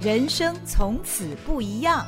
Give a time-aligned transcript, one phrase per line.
[0.00, 2.06] 人生从此不一样。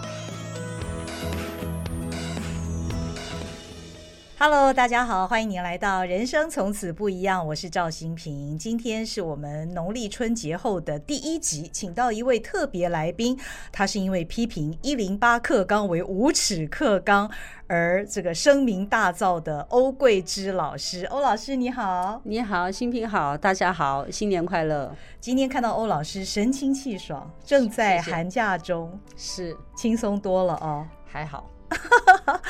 [4.42, 8.56] Hello，大家好，欢迎您来到《人生从此不一样》，我是赵新平。
[8.56, 13.38] 今天是我们农历春节后的第一集，请到一位特别来宾，
[13.70, 17.30] 他是因为批评一零八课纲为无耻课纲
[17.66, 21.04] 而这个声名大噪的欧桂芝老师。
[21.04, 24.91] 欧老师你好，你好，新平好，大家好，新年快乐。
[25.20, 31.46] 今天看到欧老师神清气爽，正在寒假中，是轻松多了哦，还好。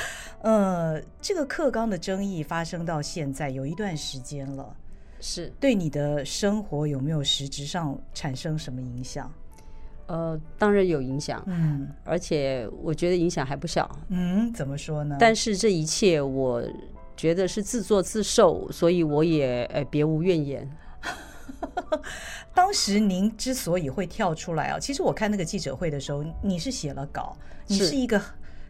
[0.43, 4.75] 呃，这个课纲的争议发生到现在有一段时间了，
[5.21, 9.31] 是对你的生活有没有实质上产生什么影响？
[10.07, 15.17] 呃，当然有影响，嗯，而且我觉得影响还不小，嗯，怎么说呢？
[15.21, 16.63] 但是这一切我
[17.17, 20.69] 觉得是自作自受，所以我也呃别无怨言。
[22.55, 28.21] 当时您之所以会跳出来啊，其实我看那个记者会的时候，你是写了稿，你是一个。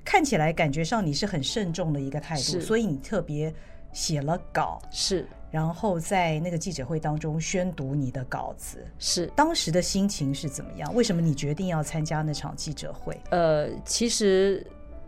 [0.04, 3.52] 看起来感觉上你是很慎重的一个态度，所以你特别
[3.92, 9.26] 写了稿，是，然后在那个记者会当中宣读你的稿子，是。
[9.36, 10.94] 当时的心情是怎么样？
[10.94, 13.20] 为什么你决定要参加那场记者会？
[13.30, 14.66] 呃，其实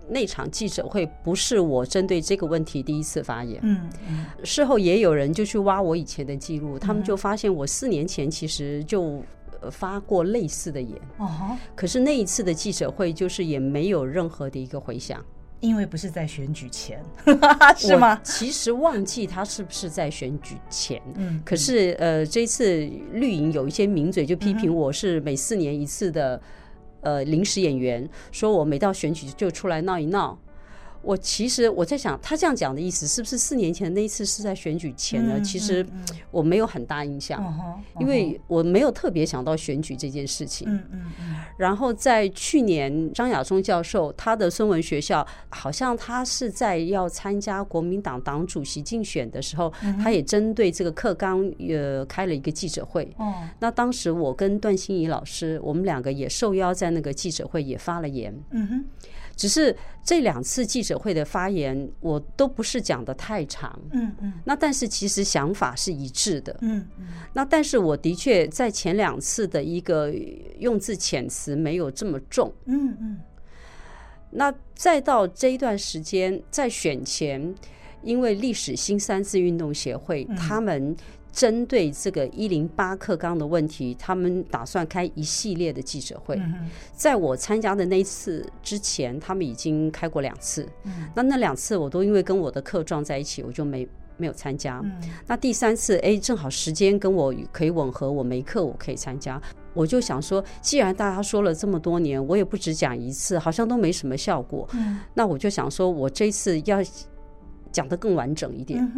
[0.08, 9.22] 那场记者会不是我针对这个问题第一次发言，嗯，嗯，事后也有人就去挖我以前的记录，他们就发现我四年前其实就。
[9.70, 15.24] 发过类似的言，哦，可是那一次的记者会就是也没有任何的一个回响，
[15.60, 17.02] 因为不是在选举前，
[17.76, 18.20] 是吗？
[18.24, 26.40] 其实忘记他是不是在选举前，嗯，可是呃，这次绿营有一些名嘴就批评我是每四年一次的
[27.02, 30.38] 呃临时演员，说我每到选举就出来闹一闹。
[31.02, 35.40] 我其实我在想，他这样讲的意思是不是四年前那一次是在选举前呢？
[35.40, 35.84] 其实
[36.30, 37.42] 我没有很大印象，
[37.98, 40.68] 因为我没有特别想到选举这件事情。
[40.68, 41.36] 嗯嗯嗯。
[41.56, 53.12] 然后在去年，张亚中教授他的孙文学校好像他是在要参加国民党党主席竞选的时候，他也针对这个课纲呃开了一个记者会。
[53.18, 53.34] 哦。
[53.58, 58.34] 那当时我跟段欣怡老师，我们两个也受邀在那个记者会也发了言。
[58.50, 58.84] 嗯哼。
[59.36, 70.12] 只是这两次记者会的发言，我都不是讲的太长，嗯嗯，那但是其实想法是一致的，嗯嗯，那但是我的确在前两次的一个
[70.58, 73.20] 用字遣词没有这么重，嗯嗯，
[74.30, 77.54] 那再到这一段时间，在选前，
[78.02, 80.96] 因为历史新三字运动协会他们。
[81.32, 86.38] 针对这个一零八课纲的问题，他们打算开一系列的记者会。
[86.94, 90.68] 在我参加的那一次之前，他们已经开过两次。
[91.14, 93.88] 那那两次我都因为跟我的课撞在一起，我就没
[94.18, 94.84] 没有参加。
[95.26, 99.40] 那第三次，哎，正好时间跟我可以吻合，我没课，我可以参加。
[99.72, 104.68] 我就想说，既然大家说了这么多年，我也不只讲一次，好像都没什么效果。
[105.14, 106.78] 那我就想说，我这次要。
[107.72, 108.88] 讲得更完整一点，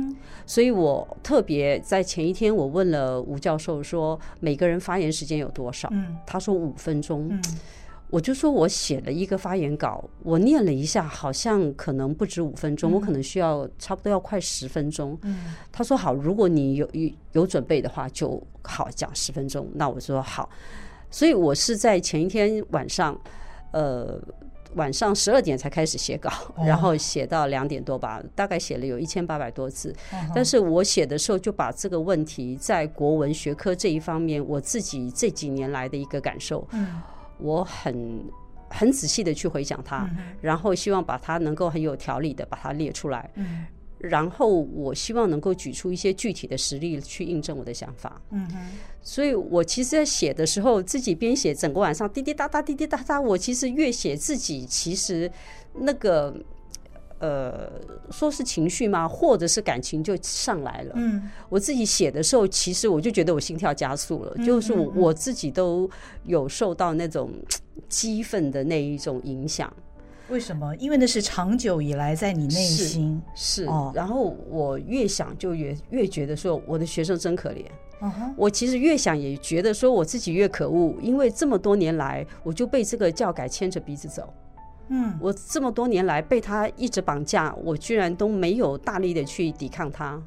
[0.44, 5.90] 所以我特别在前一天，我问了吴教授说，每个人发言时间有多少？
[6.26, 7.30] 他说五分钟。
[8.10, 15.18] 我就说我写了一个发言稿，我念了一下，好像可能不止五分钟，我可能需要差不多要快十分钟。
[15.72, 19.68] 他说好，如果你有有有准备的话，就好讲十分钟。
[19.74, 20.48] 那我说好，
[21.10, 23.18] 所以我是在前一天晚上，
[23.72, 24.20] 呃。
[24.74, 26.30] 晚上十二点才开始写稿，
[26.64, 29.94] 然后写到两点多吧，大概写了有一千八百多字。
[30.34, 36.66] 但是我写的时候就把这个问题在国文学科这一方面，我自己这几年来的一个感受，
[37.38, 38.24] 我很
[38.68, 40.08] 很仔细的去回想它，
[40.40, 43.30] 然后希望把它能够很有条理的把它列出来。
[43.98, 48.20] 然后我希望能够举出一些具体的实例去印证我的想法。
[49.06, 53.20] 所以我其实，在写的时候，自己编写，整个晚上滴滴答答，滴滴答答。
[53.20, 55.30] 我其实越写自己，其实
[55.74, 56.34] 那个
[57.18, 57.70] 呃，
[58.10, 60.94] 说是情绪嘛，或者是感情就上来了。
[60.96, 65.88] 嗯，我自己写的时候，其实我就觉得我心跳加速了，就是我我自己都
[66.24, 67.30] 有受到那种
[67.90, 69.70] 激愤的那一种影响。
[70.30, 70.74] 为什么？
[70.76, 73.92] 因为那是长久以来在你内心是，是哦。
[73.94, 77.66] 然后我越想就越越觉得说我的学生真可怜。
[78.04, 78.34] Uh.
[78.36, 84.30] 我其实越想也觉得说我自己越可恶，因为这么多年来我就被这个教改牵着鼻子走。
[84.88, 90.22] 嗯，我这么多年来被他一直绑架，我居然都没有大力的去抵抗他。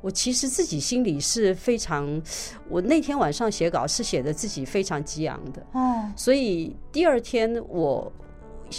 [0.00, 2.20] 我其实自己心里是非常，
[2.68, 5.66] 我那天晚上写稿是写的自己非常激昂的。
[5.72, 8.12] 哦，所以第二天我。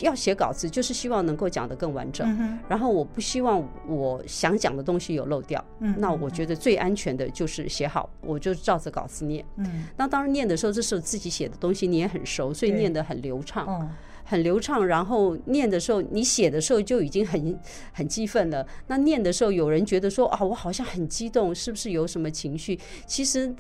[0.03, 2.27] 要写稿子，就是希望能够讲得更完整。
[2.39, 5.63] 嗯、然后我不希望我想讲的东西有漏掉。
[5.79, 9.45] 嗯，那我觉得最安全的就是写好，我就照着稿子念。
[9.57, 13.65] 嗯，那当然念的时候，这时候自己写的东西你也很熟，所以念得很流畅。
[13.69, 13.89] 嗯。
[14.27, 17.59] 很流畅，然后念的时候，你写的时候就已经很
[17.93, 18.65] 很激愤了。
[18.87, 22.79] 那念的时候，有人觉得说啊，我好像很激动，是不是有什么情绪？
[23.05, 23.53] 其实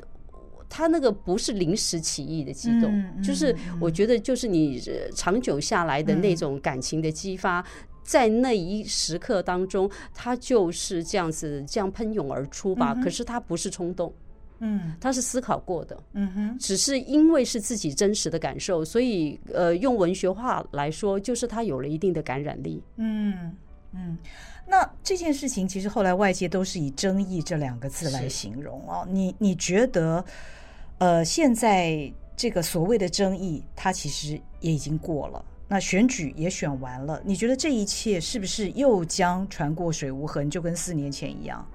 [0.69, 4.81] 他那个不是临时起意的激动，就是我觉得就是你
[5.13, 7.65] 长久下来的那种感情的激发，嗯、
[8.03, 12.93] 在那一时刻当中，他就是这样子这样喷涌而出吧。
[12.95, 14.13] 嗯、可是他不是冲动。
[14.59, 22.81] 嗯，他是思考过的，嗯哼，只是因为是自己真实的感受，所以呃，用文学化来说，就是他有了一定的感染力。
[22.95, 23.53] 嗯
[23.91, 24.17] 嗯，
[24.67, 29.03] 那这件事情其实后来外界都是以争议这两个字来形容啊。
[29.05, 30.25] 是你你觉得，
[30.97, 41.65] 呃，现在这个所谓的争议，它其实也已经过了，那选举也选完了，你觉得这一切是不是又将船过水无痕，就跟四年前一样？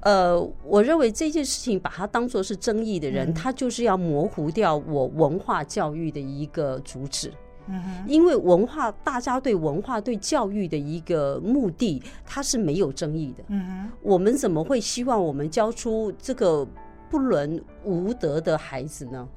[0.00, 7.32] 呃，我认为这件事情把它当作是争议的人，嗯、他就是要模糊掉我文化教育的一个主旨。
[8.06, 13.44] 因为文化，大家对文化、对教育的一个目的，它是没有争议的。
[13.48, 16.66] 嗯哼，我们怎么会希望我们教出这个
[17.10, 19.28] 不伦无德的孩子呢？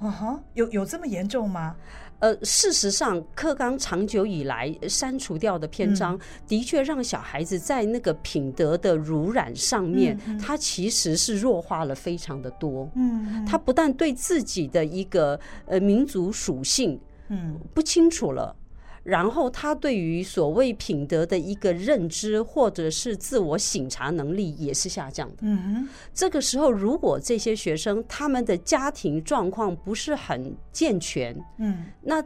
[0.54, 1.76] 有有这么严重吗？
[2.20, 6.18] 呃，事实上，课纲长久以来删除掉的篇章，
[6.48, 12.90] 的确让小孩子在那个品德的濡染上面，他其实是弱化了非常的多。
[12.96, 16.98] 嗯，他不但对自己的一个呃民族属性，
[17.30, 18.56] 嗯，不清楚了。
[19.04, 25.38] 然后他对于所谓品德的一个认知，或者是自我醒察能力也是下降的。
[25.42, 32.24] 嗯哼，这个时候如果这些学生他们的家庭状况不是很健全，嗯，那。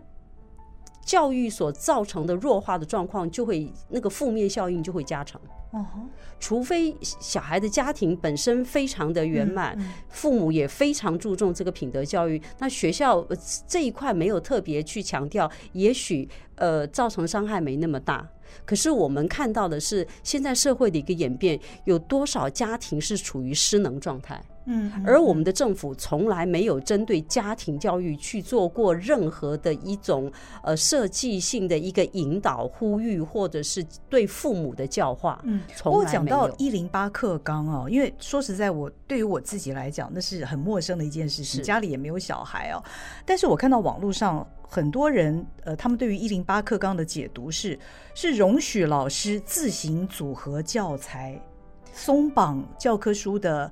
[1.09, 5.41] 教育所造成的弱化的状况，就会那个负面效应就会加成。
[5.71, 6.07] Uh huh.
[6.39, 13.27] 除非小孩的家庭本身非常的圆满，嗯嗯、父母也非常注重这个品德教育，那学校
[13.67, 18.27] 这一块没有特别去强调，也许呃造成伤害没那么大。
[18.63, 24.39] 可是我们看到的是，现在社会的一个演变，有多少家庭是处于失能状态？
[24.65, 30.31] 嗯，而我们的政府从来没有针对家庭教育去做过任何的一种
[30.63, 35.41] 呃设计性的一个引导、呼吁，或者是对父母的教化。
[35.45, 36.11] 嗯，从来没有。
[36.11, 42.83] 讲到一零八课纲哦，因为说实在，我对于我自己来讲，那是很陌生的一件事情，是家里也没有小孩哦。
[43.25, 47.79] 但是我看到网络上很多人，呃，他们对于一零八课纲的解读是，
[48.13, 51.41] 是容许老师自行组合教材，
[51.91, 53.71] 松绑教科书的。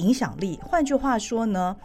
[0.00, 1.76] 影响力，换句话说呢，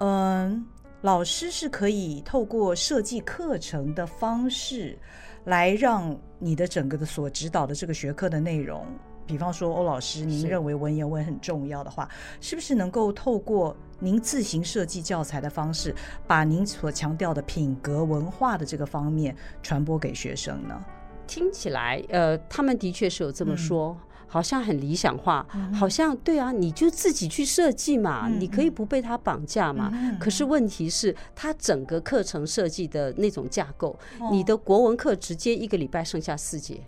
[0.00, 0.66] 嗯，
[1.00, 4.98] 老师是可以透过设计课程的方式，
[5.44, 8.84] 来让你的整个的所指导的这个学科的内容，
[9.26, 12.08] 比方说欧老师，您认为文言文很重要的话，
[12.40, 15.94] 是，是不是能够透过您自行设计教材的方式，
[16.26, 20.84] 把您所强调的品格文化的这个方面传播给学生呢？
[21.26, 23.96] 听起来，呃，他们的确是有这么说。
[24.00, 29.92] 嗯好像很理想化，好像对啊，你就自己去设计嘛，你可以不被他绑架嘛。
[30.18, 33.94] 可是问题是，他整个课程设计的那种架构，
[34.30, 36.80] 你的国文课直接一个礼拜剩下四节，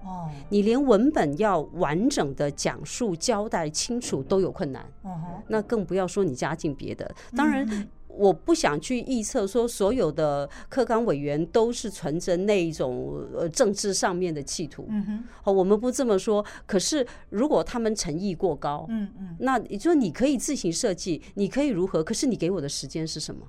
[0.00, 4.82] 哦，你连文本要完整的讲述交代清楚都有困难，
[5.48, 7.86] 那更不要说你加进别的，当然。
[8.16, 16.44] 我不想去预测说所有的科纲委员都是存着那一种呃政治上面的企图，嗯哼，好，我们不这么说。
[16.66, 22.02] 可是如果他们诚意过高，嗯嗯，那也就是你可以自行设计，你可以如何？
[22.02, 23.46] 可是你给我的时间是什么？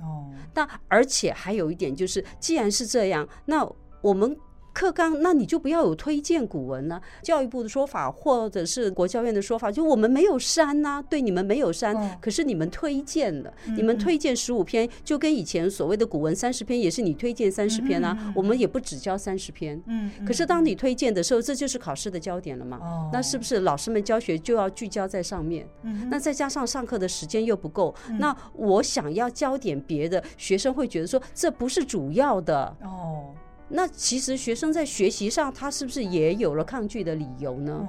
[0.00, 3.68] 哦，那而且还有一点就是，既然是这样，那
[4.00, 4.36] 我们。
[4.72, 7.00] 课纲，那你就不要有推荐古文了。
[7.22, 18.16] 教育部的说法，或者是国教院的说法，就我们没有删呐、啊，对你们没有删，哦、可是你们推荐了，嗯、你们推荐十五篇，就跟以前所谓的古文三十篇，也是你推荐三十篇啊。
[18.20, 22.78] 嗯、我们也不只教三十篇，嗯，可是当你推荐的时候，这就是考试的焦点了嘛。
[22.78, 25.68] 哦，那是不是老师们教学就要聚焦在上面？
[25.82, 33.34] 嗯，那再加上上课的时间又不够，嗯、那我想要教点别的，学生会觉得说这不是主要的哦。
[33.72, 37.88] 那其实学生在学习上，他是不是也有了抗拒的理由呢？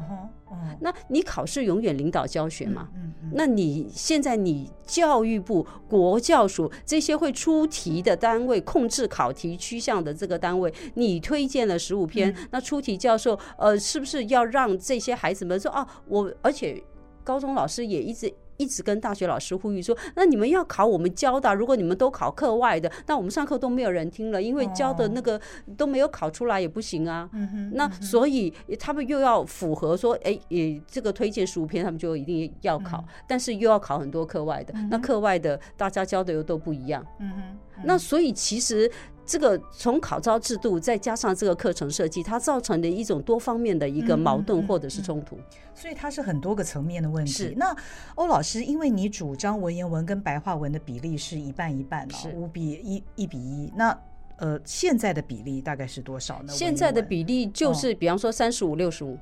[0.79, 2.87] 那你考试永远领导教学嘛？
[3.33, 15.87] 那你现在你教育部、国教署这些会出题的单位，控制考题趋向的这个单位，你推荐了十五篇，那出题教授呃，是不是要让这些孩子们说啊？
[16.07, 16.81] 我而且
[17.23, 25.39] 高中老师也一直一直跟大学老师呼吁说：“那你们要考我们教的，如果你们都考课外的，那我们上课都没有人听了，因为教的那个
[25.77, 27.29] 都没有考出来也不行啊。
[27.33, 27.39] 哦”
[27.73, 34.73] 那所以他们又要符合说：“哎，也这个推荐十五篇，他们就一定要考，嗯、但是又要考很多课外的。
[34.75, 37.05] 嗯、那课外的大家教的又都不一样。
[37.19, 38.91] 嗯嗯”那所以其实。
[39.25, 47.31] 这个从考招制度再加上这个课程设计，它造成的一种多方面的一个矛盾或者是冲突，嗯嗯嗯、所以它是很多个层面的问题。
[47.31, 47.73] 是那
[48.15, 53.71] 欧老师，因为你主张文言文跟白话文的比例是一半一半，是五比一一比一。
[53.75, 53.97] 那
[54.37, 56.51] 呃，现在的比例大概是多少呢？
[56.51, 59.17] 现在的比例就是，比方说三十五六十五。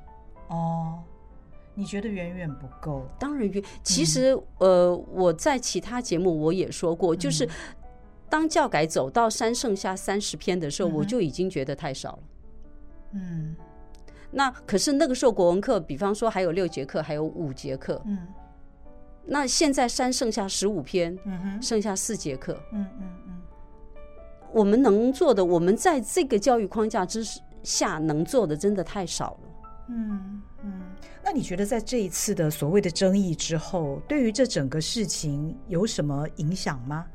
[0.48, 0.98] 哦，
[1.76, 3.06] 你觉得远远不够？
[3.20, 3.64] 当然远。
[3.84, 7.48] 其实、嗯、呃，我在其他节目我也说过，就是。
[8.32, 12.24] 当教改走到三剩下三十篇的时候，我就已经觉得太少了。
[13.12, 13.54] 嗯，
[14.32, 18.02] 那可是那个时候国文课，比方说还有六节课，还有五节课。
[18.06, 18.26] 嗯，
[19.26, 22.58] 那现在三剩下十五篇，嗯哼，剩下四节课。
[22.72, 23.42] 嗯嗯嗯，
[24.54, 27.22] 我们能做的，我们在这个教育框架之
[27.64, 29.50] 下能做的，真的太少了。
[29.90, 30.82] 嗯嗯，
[31.22, 37.06] 那你觉得在这一次的所谓的争议之后，对于这整个事情有什么影响吗？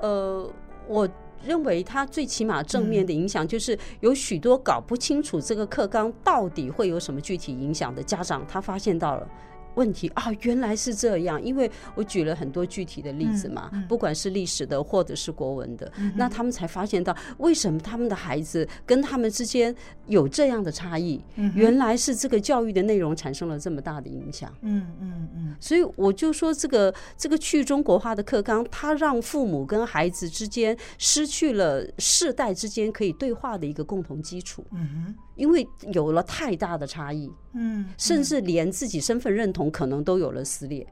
[0.00, 0.50] 呃，
[0.88, 1.08] 我
[1.44, 9.28] 认为他最起码正面的影响就是有许多搞不清楚这个课纲到底会有什么具体影响的家长，他发现到了。
[9.76, 19.74] 问题啊，原来是这样，因为我举了很多具体的例子嘛，嗯嗯、不管是历史的或者是国文的，嗯、那他们才发现到为什么他们的孩子跟他们之间
[20.06, 24.52] 有这样的差异，嗯、原来是这个教育的内容产生了这么大的影响。
[24.62, 34.64] 嗯嗯嗯，所以我就说这个这个去中国化的课纲，它让父母跟孩子之间失去了世代之间可以对话的一个共同基础。
[34.72, 35.14] 嗯哼。
[35.36, 40.86] 因为有了太大的差异，嗯，嗯，甚至连自己身份认同可能都有了撕裂。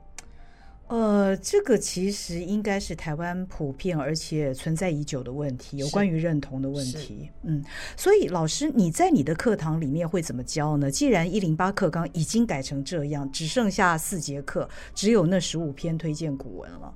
[0.86, 7.30] 呃，这个其实应该是台湾普遍而且存在已久的问题，有关于认同的问题。
[7.42, 7.64] 嗯，
[7.96, 10.90] 所以老师，你在你的课堂里面会怎么教呢？
[10.90, 16.94] 既然一零八课纲已经改成这样，只剩下四节课，只有那十五篇推荐古文了。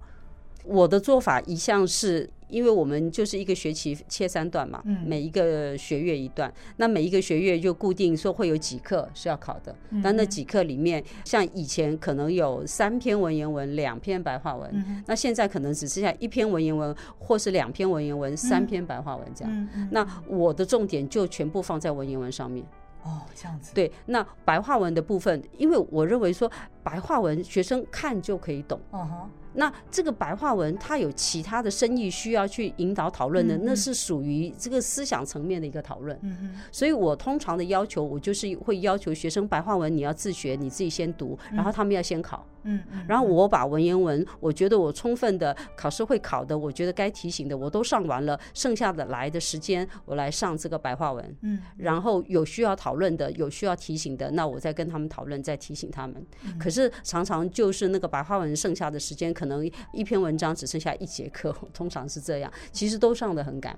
[0.68, 2.28] 我的做法一向是。
[2.50, 19.68] 因为我们就是一个学期切三段嘛，每一个学月一段，那每一个学月就固定说会有几课是要考的，但那几课里面，像以前可能有三篇文言文，两篇白话文，那现在可能只剩下一篇文言文，或是两篇文言文，三篇白话文这样。
[19.90, 22.64] 那我的重点就全部放在文言文上面。
[23.02, 23.74] 哦，这样子。
[23.74, 26.50] 对，那白话文的部分，因为我认为说
[26.82, 28.80] 白话文学生看就可以懂。
[28.92, 29.30] 嗯哼。
[29.58, 36.16] 那这个白话文，它有其他的深意需要去引导讨论的，那是属于这个思想层面的一个讨论。
[36.22, 42.46] 嗯哼所以我通常的要求，我就是会要求学生白话文你要自学，你自己先读，然后他们要先考。
[42.62, 43.04] 嗯嗯。
[43.08, 51.36] 然后我把文言文，我觉得我充分的考试会考的，我觉得该提醒的我都上完了，剩下的来的时间我来上这个白话文。
[51.42, 51.60] 嗯。
[51.78, 56.24] 然后有需要讨论的，有需要提醒的，那我再跟他们讨论，再提醒他们。
[56.44, 59.47] 嗯、可是常常就是那个白话文剩下的时间可能。
[59.48, 62.52] 可能一篇文章只剩下一节课， 通常是这样。
[62.70, 63.76] 其实都上的很赶。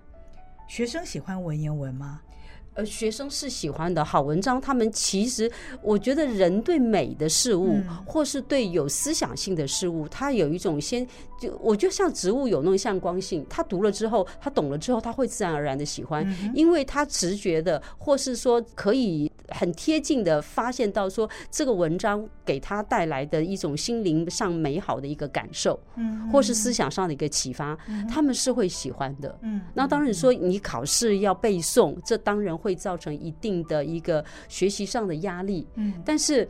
[0.66, 2.20] 学生喜欢文言文吗？
[2.74, 4.04] 呃，学生是喜欢的。
[4.04, 5.50] 好文章，他们其实
[5.80, 11.06] 我觉得人对美的事物，嗯、或是对有思想性的事物，他有一种先
[11.40, 13.44] 就，我觉得像植物有那种向光性。
[13.48, 19.28] 他读了之后，他懂了之后，他会自然而然的喜欢，嗯、因为他直觉的，或是说可以。
[19.52, 29.60] 很贴近的发现到说，这个文章给他带来的一种心灵上美好的一个感受，嗯，或是思想上的一个启发，嗯，他们是会喜欢的，嗯。
[29.74, 35.94] 那当然说你考试要背诵，这当然会造成一定的一个学习上的压力，嗯。
[36.04, 36.48] 但是，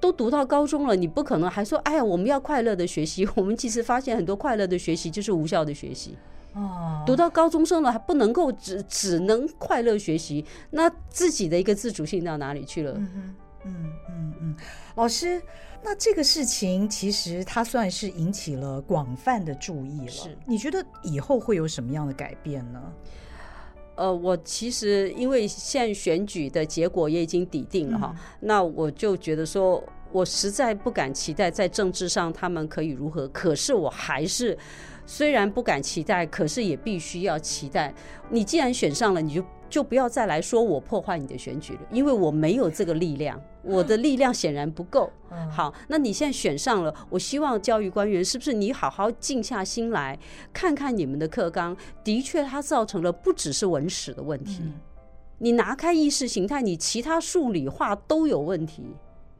[0.00, 3.26] 都读到高中了，你不可能还说，哎呀，我们要快乐的学习。
[3.34, 6.16] 我们其实发现很多快乐的学习就是无效的学习。
[6.54, 12.92] 哦，读到高中生了还不能够只只能快乐学习，那自己的一个自主性到哪里去了？
[12.98, 14.56] 嗯嗯嗯嗯，
[14.96, 15.40] 老师，
[15.82, 20.10] 那这个事情其实它算是引起了广泛的注意了。
[20.10, 22.82] 是，你觉得以后会有什么样的改变呢？
[24.02, 29.80] 呃，我其实因为现在选举的结果也已经底定了哈，嗯、那我就觉得说，
[30.10, 34.58] 我实在不敢期待在政治上他们可以如何，可是我还是。
[35.04, 37.92] 虽然不敢期待，可是也必须要期待。
[38.30, 45.10] 你既然选上了，你就就不要再来说我破坏你的选举了，因为我没有这个力量，我的力量显然不够。
[45.50, 50.18] 好，那你现在选上了，我希望教育官员是不是你好好静下心来
[50.52, 51.74] 看看你们的课纲，
[52.04, 54.62] 的确它造成了不只是文史的问题。
[55.38, 58.84] 你拿开意识形态，你其他数理化都有问题。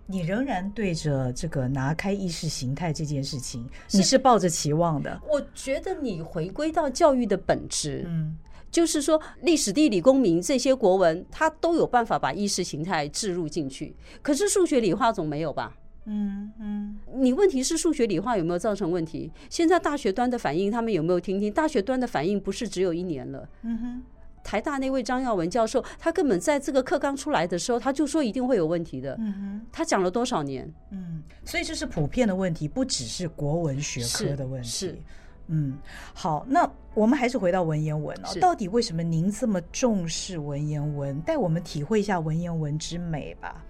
[0.07, 5.21] 你仍然对着这个拿开意识形态这件事情，是你是抱着期望的。
[5.31, 8.37] 我觉得你回归到教育的本质，嗯，
[8.73, 13.95] 就是说历史、地理、公民这些国文，它都有办法把意识形态置入进去。
[14.23, 15.77] 可是数学、理化总没有吧？
[16.07, 16.97] 嗯嗯。
[17.15, 19.31] 你问题是数学、理化有没有造成问题？
[19.51, 21.53] 现在大学端的反应，他们有没有听听？
[21.53, 23.49] 大学端的反应不是只有一年了。
[23.63, 24.03] 嗯哼。
[24.45, 29.15] 台大那位张耀文教授，他根本在这个课刚出来的时候，他就说一定会有问题的。
[29.21, 30.69] 嗯哼，他讲了多少年？
[30.91, 34.69] 嗯，所以这是普遍的问题，不只是国文学科的问题。
[34.69, 34.99] 是，是
[35.47, 35.79] 嗯，
[36.15, 38.29] 好，那我们还是回到文言文哦。
[38.41, 41.21] 到底为什么您这么重视文言文？
[41.23, 43.65] 带我们体会一下文言文之美吧。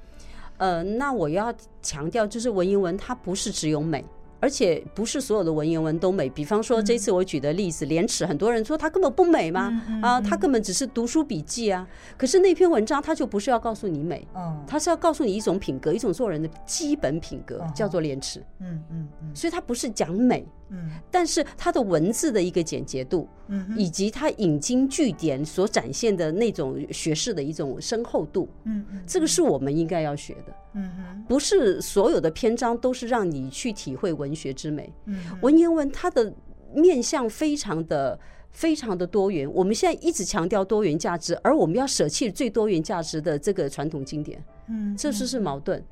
[0.58, 4.04] 呃，那我要强调，就是文言文它不是只有美。
[4.42, 9.80] 而且不是所有的文言文都美，比方说这次我举的例子《廉耻》，很多人说它根本不美嘛？
[10.02, 11.86] 啊，它根本只是读书笔记啊。
[12.18, 14.26] 可是那篇文章它就不是要告诉你美，
[14.66, 18.40] 它是要告诉你一种品格，一种做人的基本品格，叫做廉耻。
[18.58, 19.30] 嗯嗯嗯。
[19.32, 30.52] 所以它不是讲美，嗯，但是它的文字的一个简洁度，嗯，以及它引经据典所展现的那种学识的一种深厚度，嗯，这个是我们应该要学的。
[30.74, 34.92] 嗯哼，不是所有的篇章都是让你去体会文学之美。
[35.06, 36.32] 嗯，文言文它的
[36.74, 38.18] 面向非常的
[38.50, 39.50] 非常的多元。
[39.52, 44.42] 我们现在一直强调多元价值，而我们要舍弃最多元价值的这个传统经典。
[44.68, 45.78] 嗯，这是是矛盾。
[45.78, 45.84] 嗯，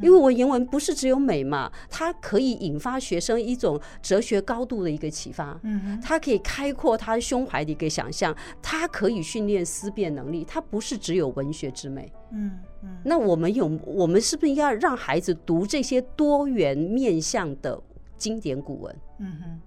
[0.00, 5.58] 因为文言文不是只有美嘛，它可以引发学生一种哲学高度的一个启发。
[5.62, 10.44] 嗯，它可以开阔他胸怀的一个想象，它可以训练思辨能力。
[10.44, 12.12] 它不是只有文学之美。
[12.30, 17.80] 嗯嗯，那我们有，我们是不是应该让孩子读这些多元面向的
[18.16, 18.96] 经典古文？
[19.18, 19.60] 嗯哼，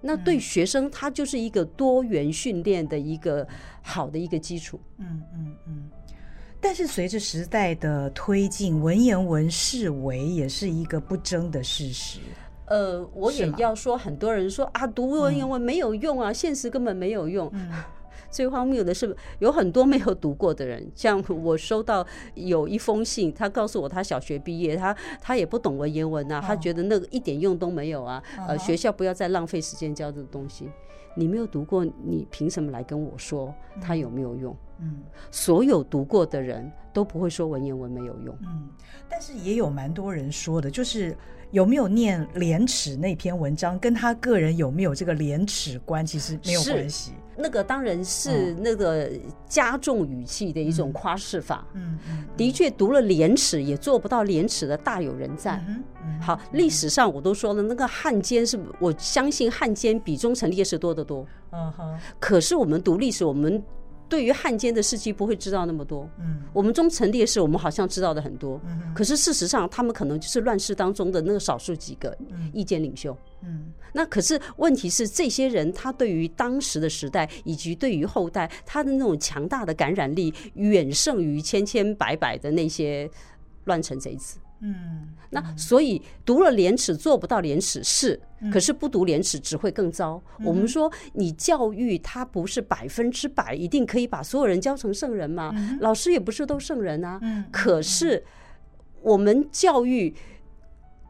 [0.00, 3.46] 那对学生他就是一个多元训练的一个
[3.82, 4.80] 好的一个基础。
[4.98, 5.90] 嗯嗯嗯。
[6.62, 12.20] 但是随着时代的推进，文言文式微也是一个不争的事实。
[12.66, 17.50] 呃，我也要说，很多人说啊，读文言文没有用啊，现实根本没有用。
[17.52, 17.68] 嗯。
[18.30, 28.22] 最荒谬的是，有很多没有读过的人，像我收到有一封信，他告诉我他小学毕业，他他也不懂文言文啊，他觉得那个一点用都没有啊。
[28.48, 30.70] 呃，学校不要再浪费时间教这个东西。
[31.14, 34.56] 你没有读过，你凭什么来跟我说他有没有用？
[34.78, 38.36] 嗯，所有读过的人都不会说文言文没有用。
[38.42, 38.68] 嗯，
[39.08, 41.16] 但是也有蛮多人说的，就是。
[41.52, 47.12] 有没有念廉耻那篇文章，跟他个人有没有这个廉耻观，其实没有关系。
[47.42, 49.10] 那个当然是那个
[49.48, 51.66] 加重语气的一种夸饰法。
[51.74, 51.98] 嗯，
[52.36, 55.62] 的确读了廉耻也做不到廉耻的大有人在。
[56.20, 61.26] 好，历史上我都说了，那个汉奸是我相信汉奸比忠臣烈士多得多。
[61.50, 61.98] 嗯哼。
[62.20, 63.62] 可是我们读历史，我们。
[64.08, 72.14] 对于汉奸的事迹不会知道那么多，嗯，我们忠臣烈士我们好像知道的很多，嗯，可是事实上他们可能就是乱世当中的那个少数几个
[72.52, 83.10] 意见领袖，嗯，那可是问题是这些人他对于当时的时代以及对于后代他的那种强大的感染力远胜于千千百百的那些
[83.64, 84.38] 乱臣贼子。
[84.64, 88.20] 嗯，那所以读了廉耻做不到廉耻是，
[88.52, 90.22] 可是不读廉耻只会更糟。
[90.38, 95.50] 嗯、我们说你教育他不是百分之百一定可以把所有人教成圣人吗？
[95.56, 97.18] 嗯、老师也不是都圣人啊。
[97.22, 98.24] 嗯、可是
[99.00, 100.14] 我们教育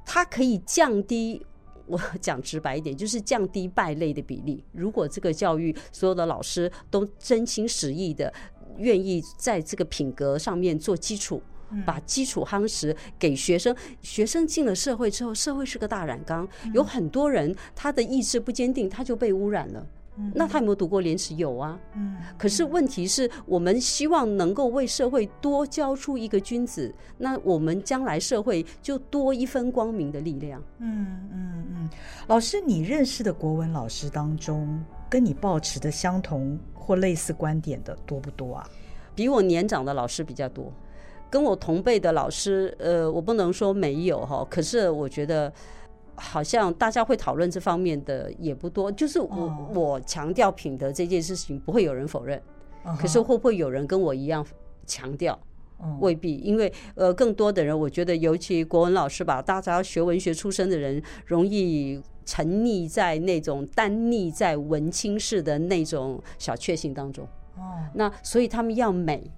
[0.07, 1.45] 他可以降低，
[1.93, 4.65] 我 讲直白一点，就是降低败类的比例。
[4.73, 8.33] 如果这个教育所有的老师都真心实意的
[8.79, 11.43] 愿意在这个品格上面做基础。
[11.87, 19.87] 把基础夯实给学生，学生进了社会之后，社会是个大染缸，有很多人他的意志不坚定，他就被污染了。
[20.35, 21.35] 那他有没有读过廉耻？
[21.35, 21.79] 有啊。
[21.95, 30.63] 嗯可是问题是我们希望能够为社会多教出一个君子，那我们将来社会就多一分光明的力量。
[30.79, 31.91] 嗯嗯嗯。
[32.27, 38.69] 老师，你认识的国文老师当中，跟你抱持的相同或类似观点的多不多啊？
[39.15, 40.73] 比我年长的老师比较多。
[41.31, 45.51] 跟我同辈的老师，呃，我不能说没有哈，可是我觉得
[46.23, 48.91] 好像大家会讨论这方面的也不多。
[48.93, 49.77] 就是我、oh.
[49.77, 52.41] 我强调品德这件事情，不会有人否认。
[52.85, 52.97] Uh.
[52.97, 54.47] 可是会不会有人跟我一样
[54.87, 55.39] 强调
[55.81, 55.99] ？Uh.
[55.99, 67.25] 未必，因为呃，更多的人，我觉得尤其国文老师吧，大家学文学出身的人，容易沉溺在那种单溺在文青式的那种小确幸当中。
[67.57, 67.91] 哦，uh.
[67.95, 69.31] 那所以他们要美。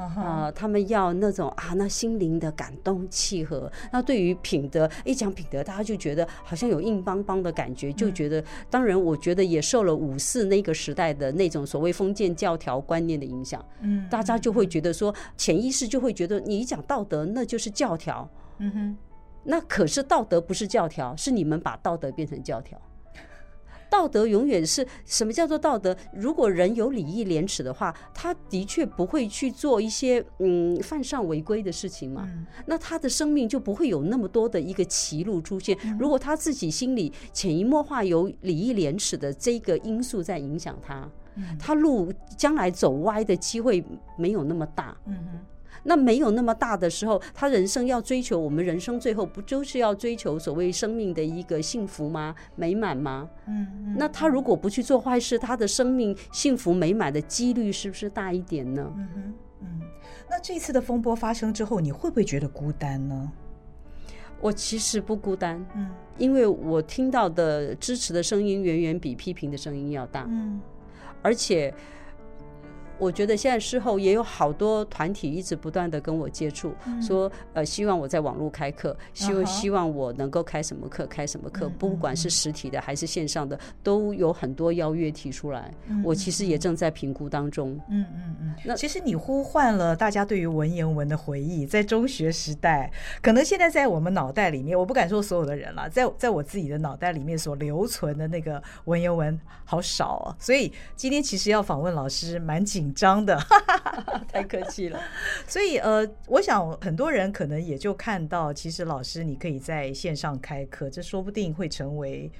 [0.00, 3.70] 啊、呃，他们要那种啊，那心灵的感动契合。
[3.92, 8.42] 那对于品德，一讲品德，大家就觉得好像有硬邦邦的感觉，就觉得。
[8.68, 13.64] 当然，我觉得也受了五四那个时代的那种所谓封建教条观念的影响。
[13.80, 18.28] 嗯，大家就会觉得说，潜意识就会觉得，你一讲道德，那就是教条。
[18.58, 18.96] 嗯哼，
[19.44, 22.80] 那可是道德不是教条，是你们把道德变成教条。
[23.90, 25.94] 道德永远是什么叫做道德？
[26.14, 32.26] 如果人有礼义廉耻的话，他的确不会去做一些嗯犯上违规的事情嘛。
[32.26, 35.76] 嗯、那他的生命就不会有那么多的一个歧路出现。
[35.84, 43.84] 嗯、如果他自己心里潜移默化有礼义廉耻的这个因素在影响他，嗯、他路将来走歪的机会
[44.16, 44.96] 没有那么大。
[45.06, 45.16] 嗯
[45.84, 52.34] 那没有那么大的时候，他人生要追求，我们人生最后不就是要追求所谓生命的一个幸福吗？
[52.56, 53.28] 美满吗？
[53.46, 58.92] 嗯，嗯，那他如果不去做坏事，他的生命幸福美满的几率是不是大一点呢？
[58.96, 59.80] 嗯哼，嗯，
[60.28, 63.32] 那这次的风波发生之后，你会不会觉得孤单呢？
[64.40, 65.88] 我其实不孤单，嗯，
[66.18, 70.60] 因为我听到的支持的声音远远比批评的声音要大，嗯，
[71.22, 71.72] 而且。
[73.00, 85.72] 我觉得现在事后也有好多团体一直不断的跟我接触，嗯、说呃希望我在网络开课，希望希望我能够开什么课，开什么课，不管是实体的还是线上的，都有很多邀约提出来。
[85.88, 87.80] 嗯、我其实也正在评估当中。
[87.88, 88.54] 嗯嗯嗯。
[88.64, 100.36] 那其实你呼唤了大家对于文言文的回忆，在中学时代，可能现在在我们脑袋里面，我不敢说所有的人了，在在我自己的脑袋里面所留存的那个文言文好少啊。
[100.38, 102.89] 所以今天其实要访问老师蛮紧张。
[102.90, 103.38] 紧张的，
[104.28, 105.00] 太客气了。
[105.46, 112.30] 所以呃，我想很多人可能也就看到，其实老师你可以在线上开课，这说不定会成为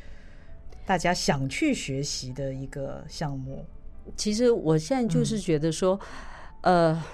[0.84, 3.64] 大家想去学习的一个项目。
[4.16, 5.98] 其实我现在就是觉得说，
[6.62, 7.04] 嗯、呃。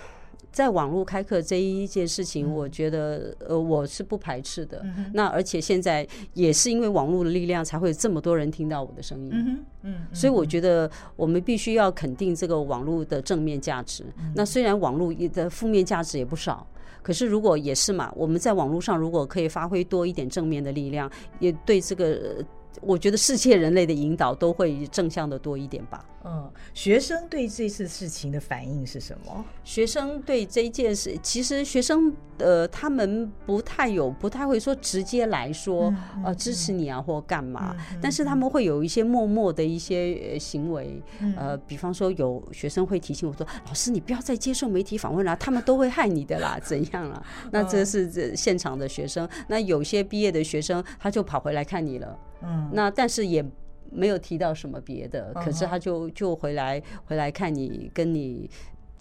[0.57, 4.83] 在网络开课这一件事情，我觉得呃我是不排斥的。
[5.13, 9.63] 那而且现在也是因为网络的力量，才会这么多人听到我的声音。
[9.83, 14.03] 嗯，所以我觉得我们必须要肯定这个网络的正面价值。
[14.35, 16.67] 那虽然网络的负面价值也不少，
[17.03, 22.43] 可是如果也是嘛，我们在网络上如果可以发挥多一点正面的力量，也对这个。
[22.81, 26.05] 我觉得世界人类的引导都会正向的多一点吧。
[26.29, 29.45] 嗯，学生对这次事情的反应是什么？
[29.63, 41.01] 学生对这件事，其实学生呃，他们不太有，不太会说直接来说呃支持你啊或干嘛，但是他们会有一些默默的一些行为。
[41.37, 49.29] 呃，比方说有学生会提醒我说：“老师，你不要再接受媒体访问了，他们都会害你的啦，怎样了？”那这是这现场的学生。
[49.47, 52.19] 那有些毕业的学生，他就跑回来看你了。
[52.43, 53.45] 嗯，那但是也
[53.91, 58.51] 没有提到什么别的，可是他就就回来回来看你，跟你，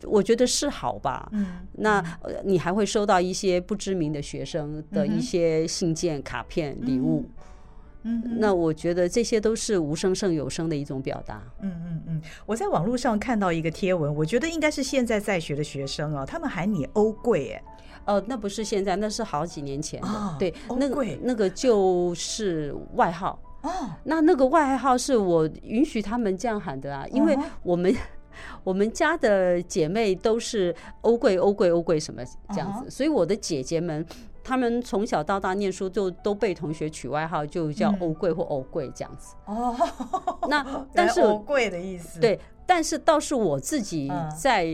[0.03, 1.27] 我觉得是好吧。
[1.31, 2.03] 嗯，那
[2.43, 7.25] 你还会收到一些不知名的学生的一些信件、卡片、礼物。
[8.03, 11.41] 嗯，那我觉得这些都是无声胜有声的一种表达。
[11.61, 17.63] 嗯嗯嗯，我在网络上看到一个贴文，我觉得应该是现在在学的学生啊，他们喊你欧贵哎。
[18.05, 20.07] 哦，那不是现在，那是好几年前的。
[20.07, 23.39] 哦、对，那个那个就是外号。
[23.61, 23.69] 哦，
[24.03, 27.97] 那那个外号是我允许他们这样喊的啊，因为我们、哦、
[28.63, 34.05] 我们家的姐妹都是欧贵欧贵欧贵什么这样子，哦、所以我的姐姐们，
[34.43, 39.35] 她们从小到大念书就都被同学取外号，就叫欧贵或欧贵这样子。
[39.45, 39.75] 哦，
[40.47, 42.39] 那但是欧贵的意思对。
[42.65, 44.65] 但是倒是我自己在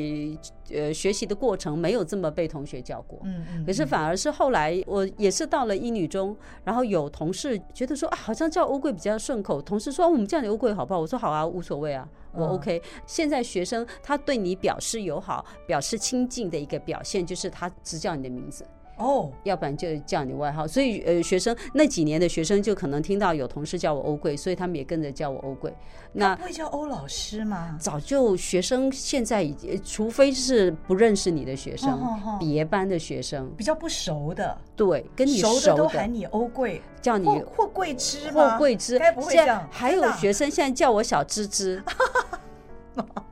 [0.72, 11.00] 呃学习的过程没有这么被同学叫过，嗯嗯，可是反而是后来我也是到了一女中，然后有同事觉得说啊，好像叫欧贵比较顺口，同事说我们叫你欧贵好不好？
[11.00, 12.82] 我说好啊，无所谓啊，我 OK。
[13.06, 18.66] 现在学生他对你表示友好、表示亲近的一个表现，就是他只叫你的名字。
[19.02, 19.30] 哦，oh.
[19.44, 25.74] 要不然就叫你外号，所以呃，学生那几年的学生就可能听到有同事叫我欧贵，所以他们也跟着叫我欧贵。
[26.14, 27.78] 那不会叫欧老师吗？
[27.80, 32.00] 早就学生现在已经，除非是不认识你的学生，
[32.40, 38.52] 别班的学生比较不熟的，对，跟你熟的都喊你欧贵，叫你货贵之吗？
[38.52, 39.68] 货柜之，该不会这样？
[39.72, 41.82] 还有学生现在叫我小芝芝。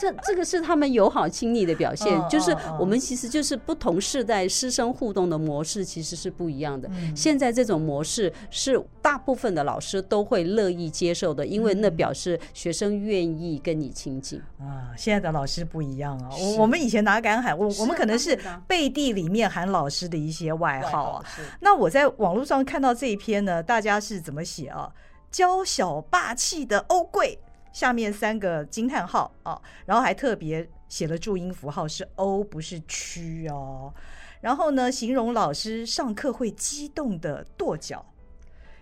[0.00, 6.88] 这这个是他们友好亲昵的表现，就是我们其实就是不同世代师生互动的模式其实是不一样的。
[7.14, 14.90] 现在这种模式是大部分的老师都会乐意接受的，因为那表示学生愿意跟你亲近啊。
[14.96, 21.24] 现在的老师不一样啊，我我们以前哪敢喊我，我们可能是背地里面喊老师的一些外号啊。
[21.60, 24.90] 那我在网络上看到这一篇呢，大家是怎么写啊？
[25.30, 27.38] 娇小霸气的欧贵。
[27.72, 33.92] 下面三个惊叹号啊，然后还特别写了注音符号是“欧”不是“区”哦。
[34.40, 38.04] 然后呢，形容老师上课会激动的跺脚，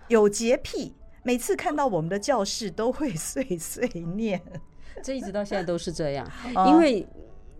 [0.06, 4.40] 有洁癖，每次看到我们的教室都会碎碎念。
[5.02, 6.28] 这一直到现在都是这样，
[6.68, 7.06] 因为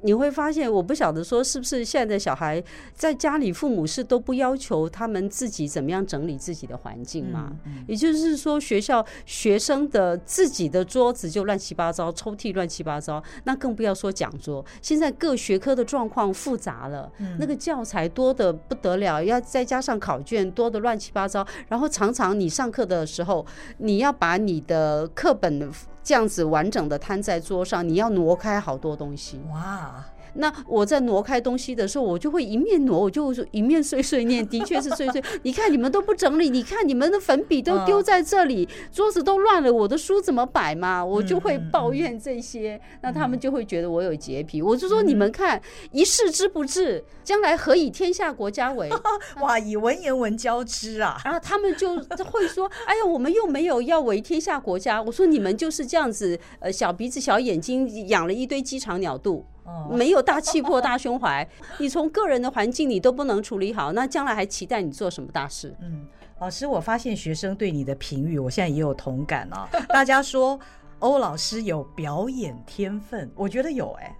[0.02, 2.62] 你会发现，我不晓得说是不是现在的小孩
[2.94, 7.52] 在家里，父母是都不要求他们自己怎么样整理自己的环境嘛？
[7.86, 14.64] 也就是说，学校学生的自己的桌子就乱七八糟，抽屉乱七八糟，那更不要说讲桌。
[14.80, 23.44] 现在各学科的状况复杂了，那个教材多的不得了，要再加上考卷多的乱七八糟，然后常常你上课的时候，
[23.78, 25.70] 你要把你的课本
[26.08, 29.42] 这样子完整的摊在桌上，你要挪开好多东西。
[29.50, 30.02] 哇！
[30.38, 35.22] 那我在挪开东西的时候，我就会一面挪，我就一面碎碎念，的确是碎碎。
[35.42, 41.04] 你看你们都不整理，你看你们的粉笔都丢在这里，桌子都乱了，我的书怎么摆嘛？
[41.04, 44.62] 我就会抱怨这些，那他们就会觉得我有洁癖。
[44.62, 45.60] 我就说你们看，
[45.92, 48.88] 一室之不治，将来何以天下国家为？
[49.42, 51.20] 哇，以文言文交织啊！
[51.24, 55.02] 然后他们就会说：哎呀，我们又没有要为天下国家。
[55.02, 59.44] 我说你们就是这样子，呃，小鼻子小眼睛，养了一堆鸡肠鸟肚。
[59.90, 61.46] 没有大气魄、大胸怀，
[61.78, 65.74] 你从个人的环境你都不能处理好，那将来还期待你做什么大事？
[65.80, 66.06] 嗯，
[66.40, 69.68] 老师，我发现学生对你的评语，我现在也有同感啊。
[69.88, 70.58] 大家说
[70.98, 74.16] 欧老师有表演天分，我觉得有哎、欸。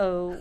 [0.00, 0.34] 呃，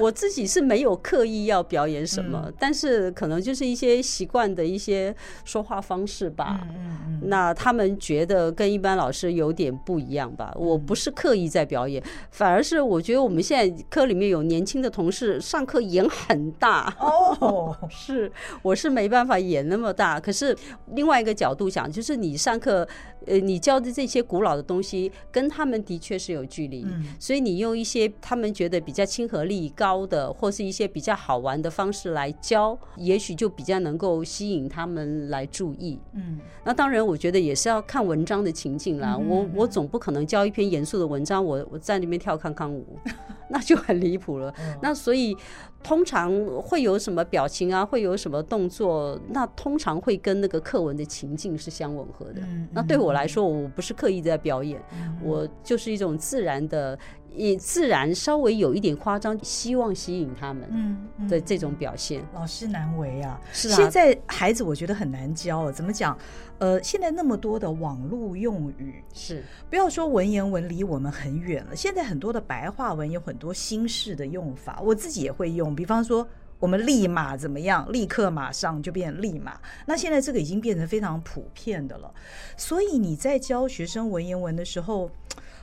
[0.00, 6.60] 我自己是没有刻意要表演什么，嗯、但是可能就是一些习惯的一些说话方式吧。
[6.64, 10.52] 嗯嗯嗯、那他们觉得跟一般老师有点不一样吧？
[10.56, 18.30] 我不是刻意在表演，反而是我觉得我们现在科里面有年轻的同事上课演很大哦， 是
[18.62, 20.18] 我是没办法演那么大。
[20.18, 20.56] 可是
[20.94, 22.86] 另外一个角度想，就是你上课。
[23.26, 35.98] 呃，你教的这些古老的东西跟他们的确是有距离，嗯，所以你用一些他们觉得比较亲和力高的，或是一些比较好玩的方式来教，也许就比较能够吸引他们来注意。
[36.14, 39.16] 嗯，那当然，我觉得也是要看文章的情境啦。
[39.18, 42.98] 嗯，我我总不可能教一篇严肃的文章，我我在那边跳康康舞，
[43.50, 44.54] 那就很离谱了。
[44.80, 45.36] 那所以。
[45.82, 47.84] 通常会有什么表情啊？
[47.84, 49.18] 会有什么动作？
[49.30, 52.40] 那通常会跟那个课文的情境是相吻合的。
[52.42, 56.98] 嗯、那对我来说，我不是刻意在表演，嗯、我就是一种自然的。
[57.32, 63.40] 以自然稍微有一点夸张，希望吸引他们的这种表现，老师难为啊。
[63.52, 65.72] 是啊，现在孩子我觉得很难教了。
[65.72, 66.18] 怎么讲？
[66.60, 71.74] 呃，现在那么多的网络用语，是不要说文言文离我们很远了。
[71.74, 75.74] 现在很多的白话文有很多新式的用法，我自己也会用。
[75.74, 77.90] 比方说，我们立马怎么样？
[77.90, 79.58] 立刻马上就变立马。
[79.86, 82.12] 那现在这个已经变成非常普遍的了。
[82.58, 85.10] 所以你在教学生文言文的时候，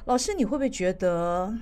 [0.06, 1.54] 老师，你会不会觉得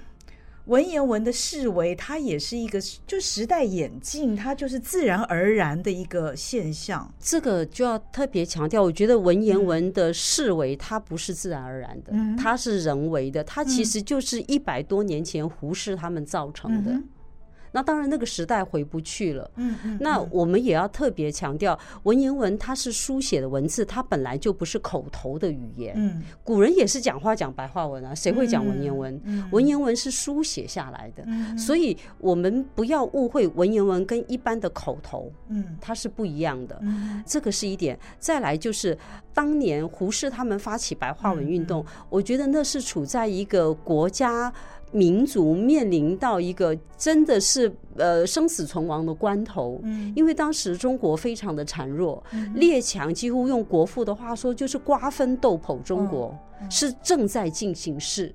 [0.65, 7.13] 文言文的视为，它也是一个就时代演进，它就是自然而然的一个现象？
[7.19, 16.91] 这个就要特别强调，我觉得文言文的视为，它不是自然而然的，嗯、它是人为的，它其实就是一百多年前胡适他们造成的。
[16.91, 17.10] 嗯
[17.76, 19.52] 那当然，那个时代回不去了。
[19.58, 19.98] 嗯嗯。
[20.00, 25.94] 那我们也要特别强调，文言文它是书写的文字，它本来就不是口头的语言。
[25.98, 26.24] 嗯。
[26.42, 29.22] 古人也是讲话讲白话文啊，谁会讲文言文？
[29.52, 31.24] 文言文是书写下来的。
[31.28, 31.58] 嗯。
[31.58, 36.80] 所以我们不要误会文言文跟一般的口头，嗯，它是不一样的。
[36.82, 37.22] 嗯。
[37.28, 38.00] 这个是一点。
[38.20, 38.98] 再来就是
[39.34, 44.54] 当年胡适他们发起白话文运动，我觉得那是处在一个国家。
[44.96, 56.28] 民族面临到一个真的是呃生死存亡的关头，嗯，因为当时中国非常的孱弱，嗯、列强几乎用国父的话说就是瓜分豆剖中国。
[56.28, 58.34] 哦是正在进行式，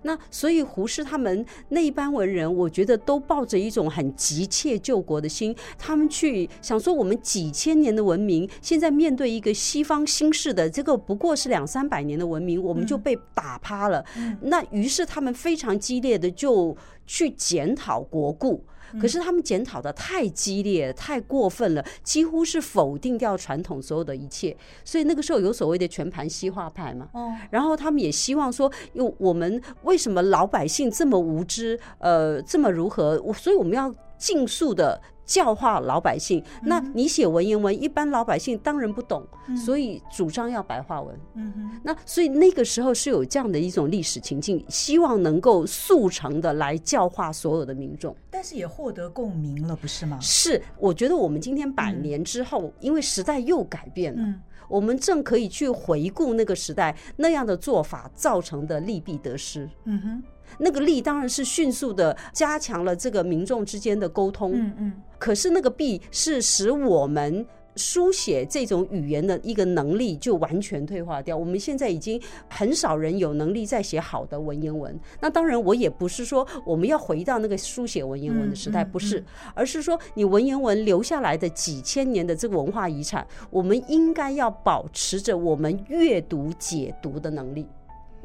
[0.00, 14.02] 那所以胡适他们那一班文人，我觉得都抱着一种很急切救国的心，他们去想说，我们几千年的文明，现在面对一个西方新式的这个不过是两三百年的文明，我们就被打趴了。
[14.40, 16.74] 那于是他们非常激烈的就
[17.06, 18.64] 去检讨国故。
[19.00, 24.56] 可是他们检讨的太激烈、太过分了，几乎是否定掉传统所有的一切。
[24.84, 27.08] 所以那个时候有所谓的全盘西化派嘛。
[27.12, 27.34] 哦。
[27.50, 31.78] 然后他们也希望说，用我们为什么老百姓这么无知？
[31.98, 33.16] 呃，这么如何？
[33.34, 35.00] 所以我们要尽速的。
[35.28, 39.22] 教化老百姓，那你写文言文，一般老百姓当然不懂，
[39.54, 41.14] 所以主张要白话文。
[41.34, 50.18] 嗯哼，那所以那个时候是有这样的一种历史情境，希望能够速成的来教化所有的民众，但是也获得共鸣了，不是吗？
[50.20, 54.34] 是，我觉得我们今天百年之后，因为时代又改变了，
[54.66, 59.68] 我们正可以去回顾那个时代那样的做法造成的利弊得失。
[59.84, 60.22] 嗯哼。
[60.58, 64.92] 那个利当然是迅速的加强了这个民众之间的沟通，嗯嗯。
[65.18, 71.36] 可是那个弊是使我们书写这种语言的一个能力就完全退化掉。
[71.36, 74.98] 我们现在已经很少人有能力再写好的文言文。
[75.20, 87.66] 那当然，我也不是说我们要回到那个书写文言文的时代，不是，而是说你文言文留下来的几千年的这个文化遗产，我们应该要保持着我们阅读解读的能力。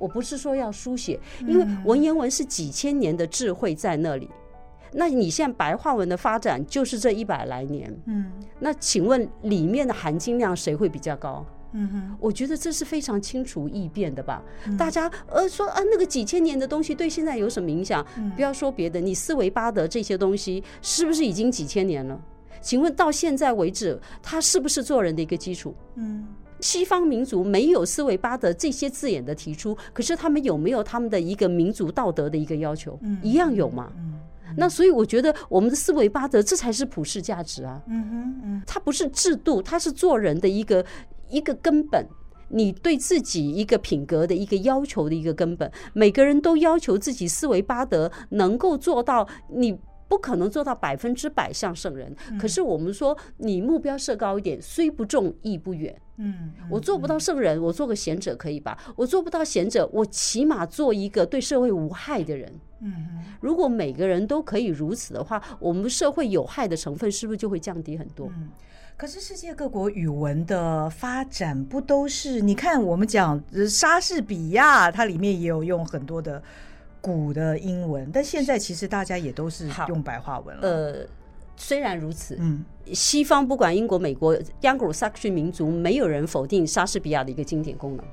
[0.04, 4.30] 我不是说要书写，因为文言文是几千年的智慧在那里。
[4.92, 11.46] 那你现在白话文的发展就是这一百来年，嗯，那请问里面的含金量谁会比较高？
[11.72, 14.44] 嗯哼，我觉得这是非常清楚易变的吧。
[14.78, 18.06] 大家呃说啊，那个几千年的东西对现在有什么影响？
[18.36, 22.20] 不要说别的，你思维巴德这些东西是不是已经几千年了？
[22.62, 25.74] 请问到现在为止，它是不是做人的一个基础？
[25.96, 26.28] 嗯，
[26.64, 32.98] 西方民族没有思维巴德这些字眼的提出，可是他们有没有他们的一个民族道德的一个要求？
[33.22, 33.92] 一样有吗？
[34.56, 40.86] 那所以我觉得我们的思维巴德这才是普世价值啊，嗯哼，嗯，它不是制度，它是做人的一个
[41.30, 42.08] 一个根本，
[42.50, 49.76] 你对自己一个品格的一个要求的一个根本，每个人都要求自己思维巴德能够做到，你
[50.08, 55.96] 不可能做到百分之百像圣人，可是我们说你目标设高一点，虽不重亦不远。
[56.18, 58.78] 嗯，我做不到圣人，我做个贤者可以吧？
[58.96, 62.52] 我做不到贤者，我起码做一个对社会无害的人。
[62.82, 68.28] 嗯，如果每个人都可以如此的话，我们社会有害的成分是不是就会降低很多？
[68.38, 68.50] 嗯，
[68.96, 72.42] 可是世界各国语文的发展不都是？
[72.42, 76.44] 你看，我们讲莎士比亚，它里面也有用很多的
[77.04, 80.62] 古的英文，但现在其实大家也都是用白话文了。
[80.64, 81.08] 呃。
[81.56, 88.04] 虽然如此，嗯，西方不管英国、美国、Anglo-Saxon 民族，没有人否定莎士比亚的一个经典功能。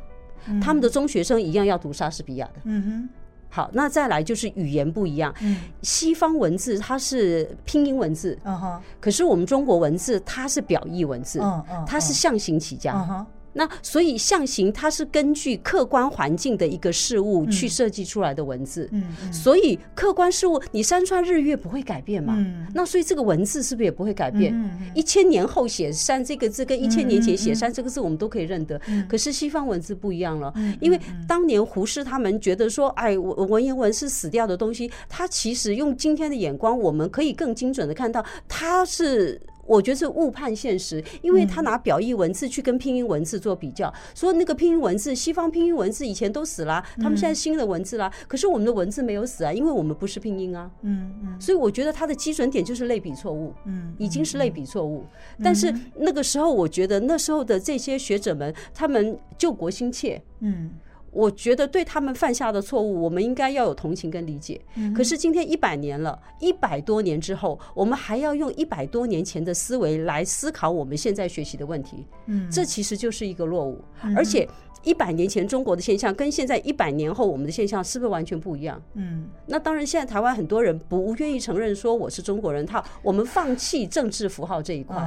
[0.46, 2.61] 嗯、他们的中学生一样要读莎士比亚的。
[2.64, 3.09] 嗯哼。
[3.48, 5.35] 好，那再来就是语言不一样。
[5.40, 5.57] 嗯。
[5.81, 8.79] 西方文字它是拼音文字，嗯哼。
[9.00, 12.92] 可是我们中国文字它是表意文字，嗯嗯，它是象形起家。
[12.92, 13.26] 嗯哼。
[13.53, 24.53] 那所以象形它是根据客观环境的一个事物去设计出来的文字，嗯，所以客观事物你山川日月不会改变嘛，嗯，那所以这个文字是不是也不会改变？
[24.55, 39.41] 嗯，一千年后写山这个字跟一千年前写山这个字我们都可以认得，可是西方文字不一样了，因为当年胡适他们觉得说，哎，文文言文是死掉的东西，它其实用今天的眼光，我们可以更精准的看到，它是。
[39.71, 55.05] 我觉得是误判现实，因为他拿表意文字去跟拼音文字做比较，说那个拼音文字，西方拼音文字以前都死了，他们现在新的文字啦，可是我们的文字没有死啊，因为我们不是拼音啊，嗯嗯，所以我觉得他的基准点就是类比错误，嗯，已经是类比错误，
[55.41, 60.71] 但是那个时候我觉得那时候的这些学者们，他们救国心切，嗯。
[61.11, 64.61] 我觉得对他们犯下的错误，我们应该要有同情跟理解。
[64.94, 72.07] 可是今天一百年了，一百多年之后，我们还要用一百多年前的思维来思考我们现在学习的问题。
[72.27, 73.85] 嗯，这其实就是一个落伍，
[74.16, 74.49] 而且。
[74.83, 78.81] 一百年前中国的现象跟现在一百年后我们的现象是不是完全不一样？
[78.95, 85.07] 嗯，那当然，现在台湾很多人不愿意承认说我是中国人，他我们放弃政治符号这一块。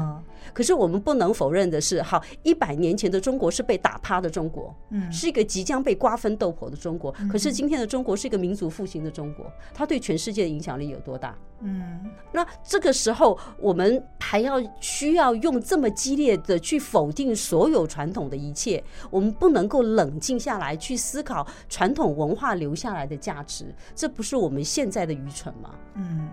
[0.53, 7.13] 可是我们不能否认的是，好，一百年前的中国是被打趴的中国，嗯，是一个即将被瓜分豆脯的中国。
[7.31, 11.35] 可是今天的中国是一个民族复兴的中国，它对全世界的影响力有多大？
[11.65, 25.69] 嗯，那这个时候我们还要需要用这么激烈的去否定所有传统的一切，我们不能够冷静下来去思考传统文化留下来的价值，这不是我们现在的愚蠢吗？
[25.95, 26.27] 嗯，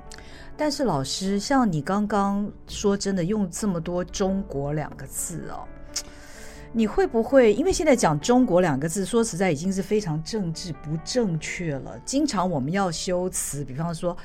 [0.57, 5.63] 但是老师，像你刚刚说，真的用这么多“中国”两个字哦，
[6.75, 11.97] 你会不会因为现在讲“中国”两个字，说实在已经是非常政治不正确了？
[12.05, 14.17] 经常我们要修辞，比方说。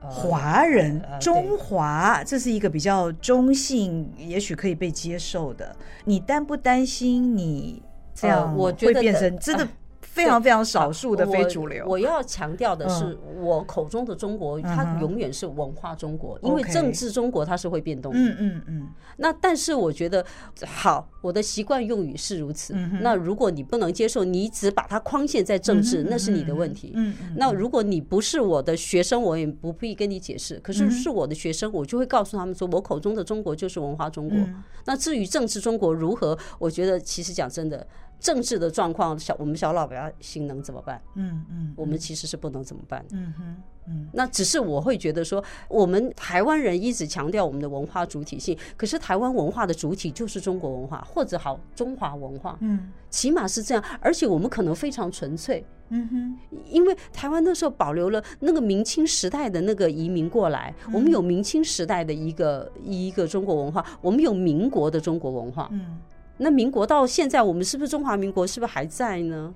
[0.00, 5.74] 华人、中华，这是一个比较中性，也许可以被接受的。
[6.04, 7.82] 你担不担心你
[8.14, 9.66] 这样会变成真的？
[10.10, 11.86] 非常非常少数的非主流。
[11.86, 18.12] 我要强调的是，我口中的中国，它永远是文化中国，因为政治中国它是会变动。
[18.14, 18.88] 嗯嗯嗯。
[19.18, 20.24] 那但是我觉得，
[20.66, 22.74] 好，我的习惯用语是如此。
[23.00, 26.92] 那如果你不能接受，你只把它框限在政治，那是你的问题。
[26.94, 27.14] 嗯。
[27.36, 30.58] 那如果你不是我的学生，我也不必跟你解释。
[30.60, 34.38] 可是是我的学生，我就会告诉他们说，我口中的中国就是文化中国。
[34.84, 37.86] 那至于政治中国如何，我觉得其实讲真的。
[38.20, 41.00] 政治的状况，小我们小老百姓能怎么办？
[41.14, 43.04] 嗯嗯，我们其实是不能怎么办。
[43.12, 52.56] 嗯哼，嗯，那只是我会觉得说，我们台湾人一直强调我们的文化主体性，可是台湾文化的主体就是中国文化，或者好中华文化。
[52.60, 55.64] 嗯，起码是这样，而且我们可能非常纯粹。
[55.90, 65.66] 嗯哼，因为台湾那时候保留了那个明清时代的那个移民过来，嗯、我们有明清时代的一个一个中国文化，我们有民国的中国文化。
[65.72, 65.96] 嗯，
[66.38, 68.46] 那民国到现在，我们是不是中华民国？
[68.46, 69.52] 是不是还在呢？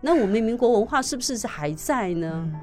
[0.00, 2.50] 那我们民国文化是不是还在呢？
[2.52, 2.60] 嗯、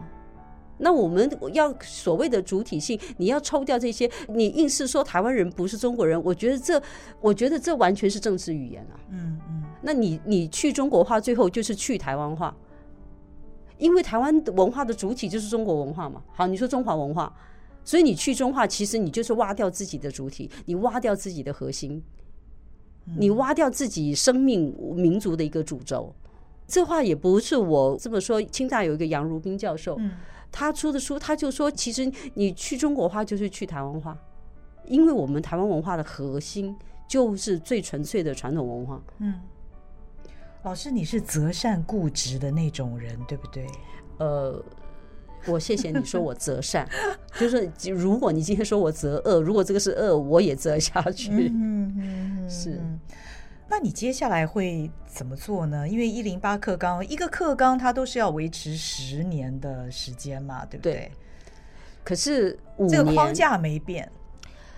[0.78, 6.82] 那我们要所谓的主体性，你要抽掉这些，你硬是说台湾人不是中国人，我觉得这，
[7.20, 9.00] 我觉得这完全是政治语言啊。
[9.10, 12.56] 嗯嗯，那你你去中国化，最后就是去台湾化。
[13.78, 17.34] 因为台湾文化的主体就是中国文化嘛，好，你说中华文化，
[17.84, 22.02] 所以你去中化，其实你就是挖掉自己的主体，你挖掉自己的核心，
[23.18, 26.14] 你挖掉自己生命民族的一个主轴。
[26.68, 30.00] 这话也不是我这么说，清大有一个杨如宾教授，
[30.52, 34.18] 他出的书，他就说，其实你去中国化就是去台湾化，
[34.86, 36.76] 因为我们台湾文化的核心
[37.08, 39.40] 就是最纯粹的传统文化，嗯。
[40.64, 43.68] 老师，你是择善固执的那种人，对不对？
[44.18, 44.60] 呃，
[45.48, 46.88] 我谢谢你说我择善，
[47.40, 51.52] 就是如果你今天说我择恶，如果这个是恶，我也择下去。
[51.54, 52.82] 嗯嗯， 是。
[53.68, 55.88] 那你接下来会怎么做呢？
[55.88, 60.94] 因为一零八课纲，一个课纲它都是要维持十年的时间嘛，对不对？
[60.94, 61.12] 对。
[62.04, 64.10] 可是五年这个框架没变。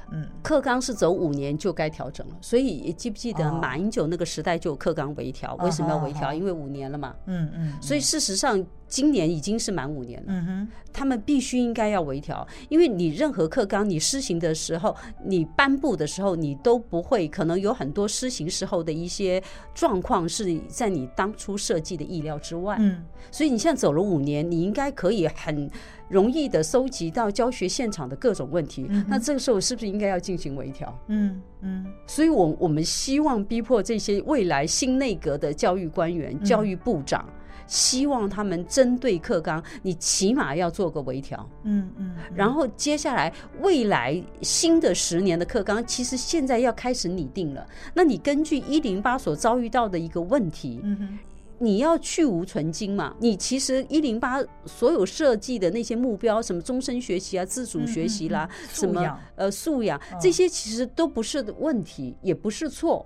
[0.09, 5.53] 嗯，课纲是走五年就该调整了，所以记不记得马英九那个时代就有课纲微调？
[5.55, 6.33] 为什么要微调？
[6.33, 7.13] 因为五年了嘛。
[7.25, 7.73] 嗯嗯。
[7.81, 10.25] 所以事实上，今年已经是满五年了。
[10.29, 10.67] 嗯哼。
[10.93, 19.39] 他们必须应该要微调，因为你任何课纲你施行的时候，你颁布的时候，你都不会可能有很多施行时候的一些
[19.75, 22.77] 状况是在你当初设计的意料之外。
[22.79, 23.03] 嗯。
[23.29, 25.69] 所以你现在走了五年，你应该可以很。
[26.09, 30.97] 容易的搜集到教学现场的各种问题，嗯、那这个时候是不是应该要进行微调？
[31.07, 37.27] 嗯嗯，所以我我们希望逼迫这些未来新内阁的教育官员、嗯、教育部长，
[37.65, 41.49] 希望他们针对课纲，你起码要做个微调。
[41.63, 47.65] 嗯嗯，然后接下来未来新的十年的课纲，其实现在要开始拟定了。
[47.93, 51.17] 那你根据一零八所遭遇到的一个问题，嗯
[51.59, 53.15] 你要去无存菁嘛？
[53.19, 63.03] 你其实一零八所有设计的那些目标，什么终身学习啊、自主学习啦，嗯、什么呃素养，这些其实都不是问题，也不是错。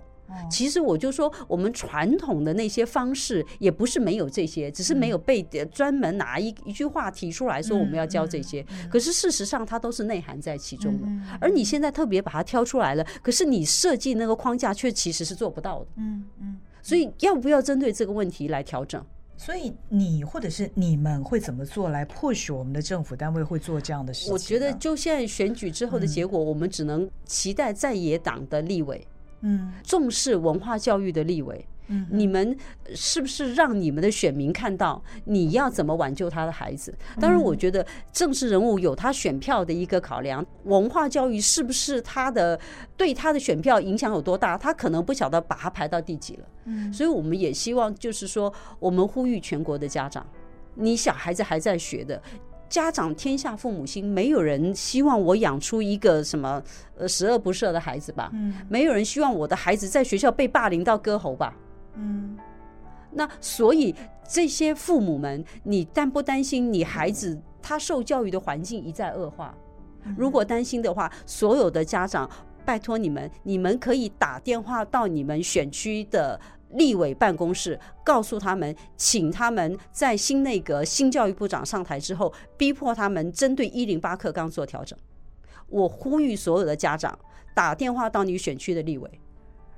[0.50, 8.64] 其实我就说，我们传统的那些方式也不是没有这些，只是没有被专门拿一一句话提出来说我们要教这些。
[8.90, 11.06] 可是事实上，它都是内涵在其中的。
[11.40, 15.86] 而你现在特别把它挑出来了，可是你设计那个框架却其实是做不到的。
[15.96, 16.56] 嗯嗯。
[16.82, 19.04] 所以要不要针对这个问题来调整？
[19.36, 24.32] 所以你或者是你们会怎么做来迫使我们的政府单位会做这样的事情？
[24.32, 29.04] 我觉得就现在选举之后的结果，我们只能期待在野党的立委，
[29.42, 31.66] 嗯，重视文化教育的立委。
[31.88, 32.56] 嗯，你们
[32.94, 36.94] 是不是让你们的选民看到你要怎么挽救他的孩子？
[37.20, 42.58] 当然，我觉得政治人物有他选票的一个考量，文化教育是不是他的
[42.96, 44.56] 对他的选票影响有多大？
[44.56, 46.44] 他可能不晓得把他排到第几了。
[46.66, 50.24] 嗯，所以我们也希望，就是说，我们呼吁全国的家长，
[50.76, 52.22] 你小孩子还在学的
[52.72, 56.62] 家长，天下父母心，没有人希望我养出一个什么
[56.96, 58.30] 呃十恶不赦的孩子吧？
[58.32, 61.54] 嗯，没有人希望我的孩子在学校被霸凌到割喉吧？
[61.96, 62.34] 嗯，
[63.10, 63.94] 那所以
[64.26, 69.54] 这些父母们，你担不担心你孩子他受教育的环境一再恶化？
[70.16, 72.26] 如果担心的话，所有的家长，
[72.64, 76.40] 拜托你们，你们可以打电话到你们选区的
[76.72, 84.98] 立委办公室，告诉他们，请他们在新内阁新教育部长上台之后，逼迫他们针对一零八课纲做调整。
[85.68, 87.18] 我呼吁所有的家长
[87.54, 89.10] 打电话到你选区的立委。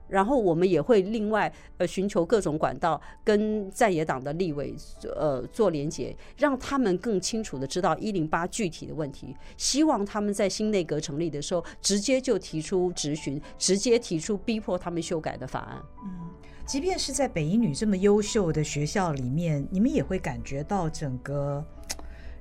[0.07, 4.77] 然后我们也会另外呃寻求各种管道跟在野党的立委
[5.17, 9.35] 呃做连结，让他们更清楚的知道一零八具体的问题。
[9.57, 15.83] 希望他们在新内阁成立的时候，直接就提出质询，直接提出逼迫他们修改的法案。
[16.05, 16.31] 嗯，
[16.67, 21.65] 即便是在北一女这么优秀的学校里面，你们也会感觉到整个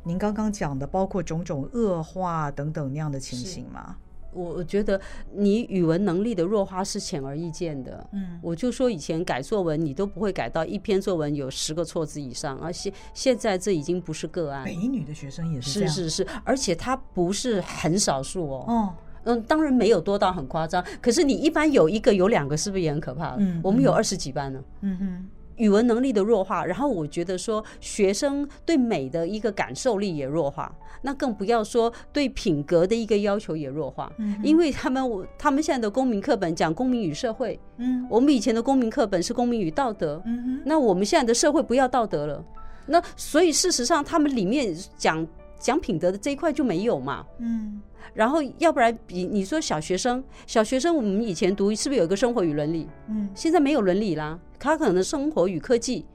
[0.03, 3.97] 您刚刚讲的，包括种种恶化等等那样的情形吗？
[4.31, 4.99] 我我觉得
[5.31, 8.09] 你语文能力的弱化是显而易见的。
[8.13, 14.65] 嗯，我就说以前改作文你都不会改到一篇作文有十个错字以上，而现现在这已经不是个案。
[14.65, 15.87] 北一女的学生也是。
[15.87, 18.65] 是是是，而且他不是很少数哦。
[18.67, 18.93] 哦，
[19.23, 23.35] 嗯，当然没有多到很夸张，可是你一般有一个有两个，是不是也很可怕？
[23.37, 24.59] 嗯，我们有二十几班呢。
[24.81, 25.29] 嗯哼。
[25.57, 34.11] 语文能力的弱化，然后我觉得说学生对美的一个感受力也弱化，那更不要说对品格的一个要求也弱化。
[34.17, 42.43] 嗯，因为他们我他们现在的公民课本讲公民与社会，嗯，我们以前的公民课本是公民与道德，嗯哼，那我们现在的社会不要道德了，
[42.87, 45.25] 那所以事实上，他们里面讲
[45.63, 47.25] 讲品德的这一块就没有嘛。
[47.39, 47.81] 嗯。
[48.13, 52.87] 然后要不然比你说小学生，小学生我们以前读是不是有一个生活与伦理？
[53.07, 53.29] 嗯。
[53.33, 56.05] 现在没有伦理啦，他可能生活与科技。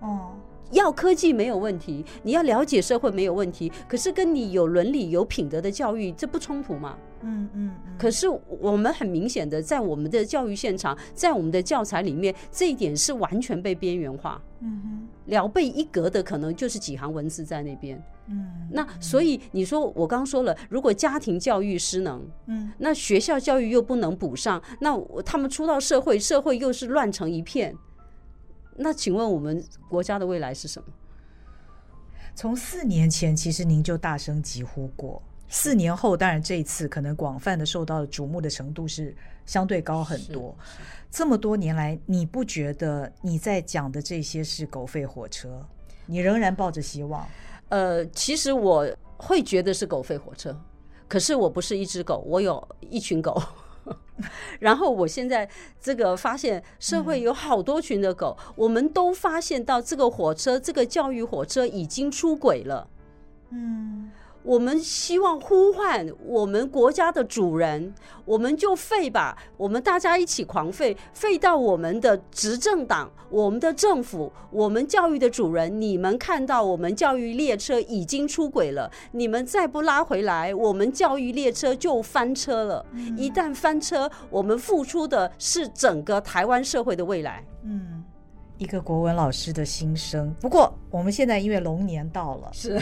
[0.00, 0.30] 哦。
[0.70, 6.96] 要科技没有问题，你要了解社会没有问题，可是跟你有伦理、有品德的教育，这不冲突吗？
[7.22, 7.70] 嗯嗯。
[7.98, 8.28] 可是
[8.60, 14.40] 我们很明显的，在我们的教育现场，在我们的教材里面，这一点是完全被边缘化。
[14.60, 15.08] 嗯哼。
[15.26, 18.02] 聊备一格的可能就是几行文字在那边。
[18.28, 18.46] 嗯。
[18.70, 27.76] 那所以你说我刚刚说了，如果家庭教育失能，嗯，那学校教育又不能补上，那他们出到社会，社会又是乱成一片。
[28.82, 30.88] 那请问我们国家的未来是什么？
[32.34, 35.22] 从四年前，其实您就大声疾呼过。
[35.48, 39.14] 四年后，当然这一次可能广泛的受到瞩目的程度是
[39.44, 40.56] 相对高很多。
[41.10, 45.62] 这么多年来，你不觉得你在讲的这些是狗吠火车？
[46.06, 47.28] 你仍然抱着希望？
[47.68, 50.58] 呃，其实我会觉得是狗吠火车，
[51.06, 53.42] 可是我不是一只狗，我有一群狗。
[54.58, 55.48] 然后我现在
[55.80, 62.88] 这个发现社会有好多群的狗，我们都发现到这个火车，这个教育火车已经出轨了。
[63.50, 64.10] 嗯。
[64.42, 82.86] 我们希望呼唤我们国家的主人，我们就废吧，我们大家一起狂废，废到我们的执政党、我们的政府、我们教育的主人，你们看到我们教育列车已经出轨了，你们再不拉回来，我们教育列车就翻车了。
[83.16, 87.44] 一旦翻车，我们付出的是整个台湾社会的未来。
[87.62, 88.02] 嗯，
[88.56, 90.34] 一个国文老师的心声。
[90.40, 92.80] 不过我们现在因为龙年到了，是。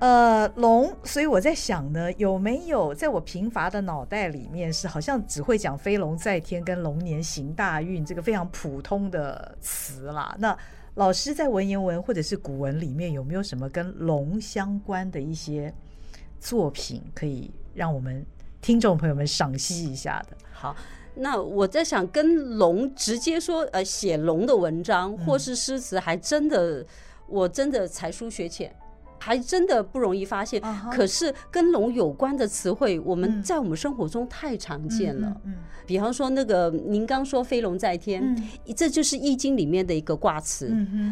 [0.00, 10.36] 呃，龙，所以我在想呢，有没有在我贫乏的脑袋里面是好像只会讲飞龙在天跟龙年行大运这个非常普通的词啦？
[10.38, 10.56] 那
[10.94, 15.74] 老师在文言文或者是古文里面有没有什么跟龙相关的一些
[16.38, 18.24] 作品可以让我们
[18.60, 20.36] 听众朋友们赏析一下的？
[20.52, 20.76] 好，
[21.16, 26.86] 那我在想跟龙直接说呃写龙的文章或是诗词，还真的、嗯、
[27.26, 28.72] 我真的才疏学浅。
[29.18, 30.62] 还真的不容易发现，
[30.92, 35.36] 可是跟龙有关的词汇，我们在我们生活中太常见了。
[35.86, 38.36] 比方说那个您刚说“飞龙在天”，
[38.76, 40.68] 这就是《易经》里面的一个卦辞。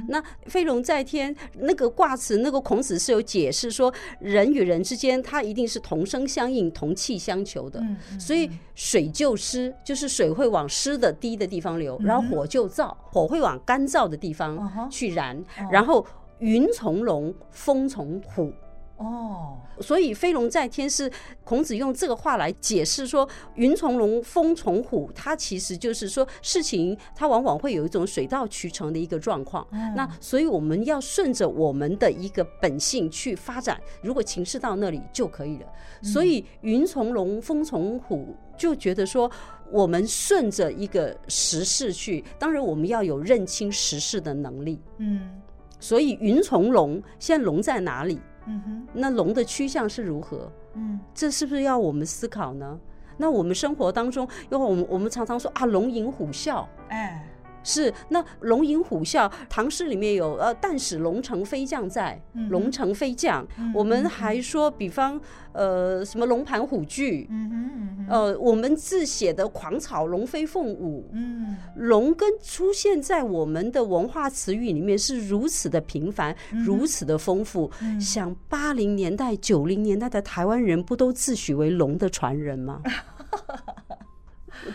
[0.08, 7.82] 那“飞龙在天”那个卦辞，那个孔子是有解释说，人与人之间，它一定是同声相应、同气相求的。
[8.20, 16.06] 所以水就湿，就是水会往湿的低的地方流；然后火就燥，火会往干燥的地方去燃，然后。
[16.38, 18.52] 云从龙，风从虎。
[18.98, 21.12] 哦，所以飞龙在天是
[21.44, 25.10] 孔子用这个话来解释说，云从龙，风从虎。
[25.14, 29.66] 它其实就是说，事情它往往会有一种水到渠成的一个状况。
[29.94, 35.66] 那所以我们要顺着我们的一个本性去发展，如果情势到那里就可以了。
[36.02, 39.30] 所以云从龙，风从虎，就觉得说
[39.70, 44.80] 我们顺着一个时势去，当然我们要有认清时势的能力。
[44.96, 45.42] 嗯。
[45.78, 48.20] 所以云从龙，现在龙在哪里？
[48.46, 50.50] 嗯哼，那龙的趋向是如何？
[50.74, 52.78] 嗯，这是不是要我们思考呢？
[53.16, 57.26] 那我们生活当中，因为我们我们常常说啊，龙吟虎啸，哎。
[57.66, 63.44] 是，那龙吟虎啸，唐诗里面有呃，但使龙城飞将在，龙城飞将。
[63.74, 65.20] 我们还说，比方
[65.52, 77.68] 呃，什么龙盘虎踞，嗯呃，我们字写的狂草龙飞凤舞，嗯，龙跟出现在我们的文化词语里面是如此的频繁，如此的丰富。
[78.00, 82.80] 想八零年代、九零年代的台湾人，不都自诩为龙的传人吗？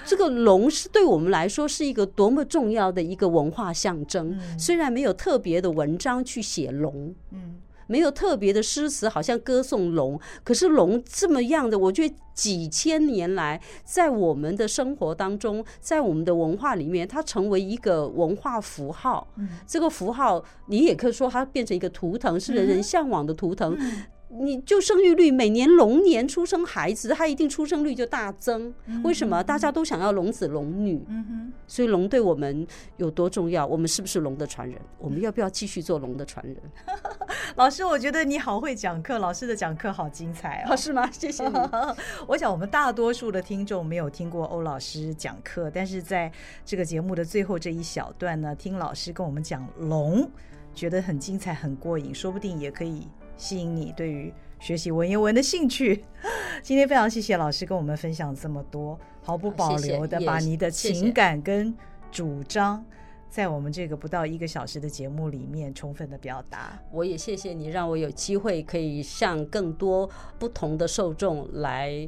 [0.05, 4.37] 这个龙是对我们来说是一个多么重要的一个文化象征。
[4.57, 7.55] 虽然没有特别的文章去写龙，嗯，
[7.87, 19.27] 没有特别的诗词，好像歌颂龙，可是龙这么样的，我觉得几千年来在我们的生活当中，在我们的文化里面，它成为一个文化符号。
[19.67, 23.77] 这个符号你也可以说它变成一个图腾，是人人向往的图腾。
[24.39, 28.73] 你就生育率，每年龙年出生孩子，他一定出生率就大增。
[29.03, 29.43] 为什么？
[29.43, 31.05] 大家都想要龙子龙女。
[31.67, 32.65] 所以龙对我们
[32.97, 33.65] 有多重要？
[33.65, 34.79] 我们是不是龙的传人？
[34.97, 36.55] 我们要不要继续做龙的传人？
[37.55, 40.75] 老师，我觉得你好会讲课，老师的讲课好精彩哦。
[40.75, 41.09] 是吗？
[41.11, 41.55] 谢谢你。
[42.27, 46.31] 我想我们大多数的听众没有听过欧老师讲课，但是在
[46.65, 50.29] 这个节目的最后这一小段呢，听老师跟我们讲龙，
[50.73, 53.07] 觉得很精彩，很过瘾，说不定也可以。
[53.41, 56.05] 吸引你对于学习文言文的兴趣。
[56.61, 61.75] 今天非常谢谢老师跟我们分享这么多，毫不保留的把你的情感跟
[62.11, 62.85] 主张
[63.27, 66.79] 在我们这个不到一个小时的节目里面充分的表达。
[66.91, 72.07] 我也谢谢你，让我有机会可以向更多不同的受众来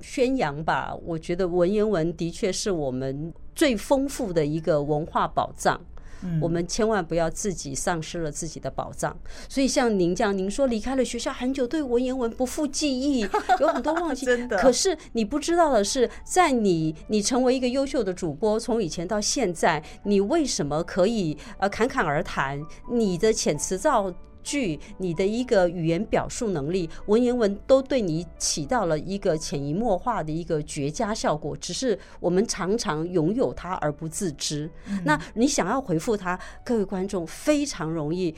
[0.00, 0.96] 宣扬吧。
[1.04, 5.80] 我觉得文言文的确是我们最丰富的一个文化宝藏。
[6.22, 9.16] 嗯、我们千万不要自己丧失了自己的宝藏。
[9.48, 13.20] 所以像您这样，您说离开了学校很久，对文言文不复记忆，
[13.60, 14.26] 有很多忘记。
[14.26, 14.56] 真的。
[14.58, 22.60] 可是你不知道的是，在你你成为一个优秀的主播，从以前到现在，你为什么可以呃侃侃而谈？
[22.90, 24.12] 你的遣词造
[24.42, 34.70] 句，你的一个语言表述能力，文言文都对你起到了一个潜移默化的一个绝佳效果，只是我们常常拥有它而不自知。
[34.88, 38.34] 嗯、那你想要回复它，各位观众非常容易，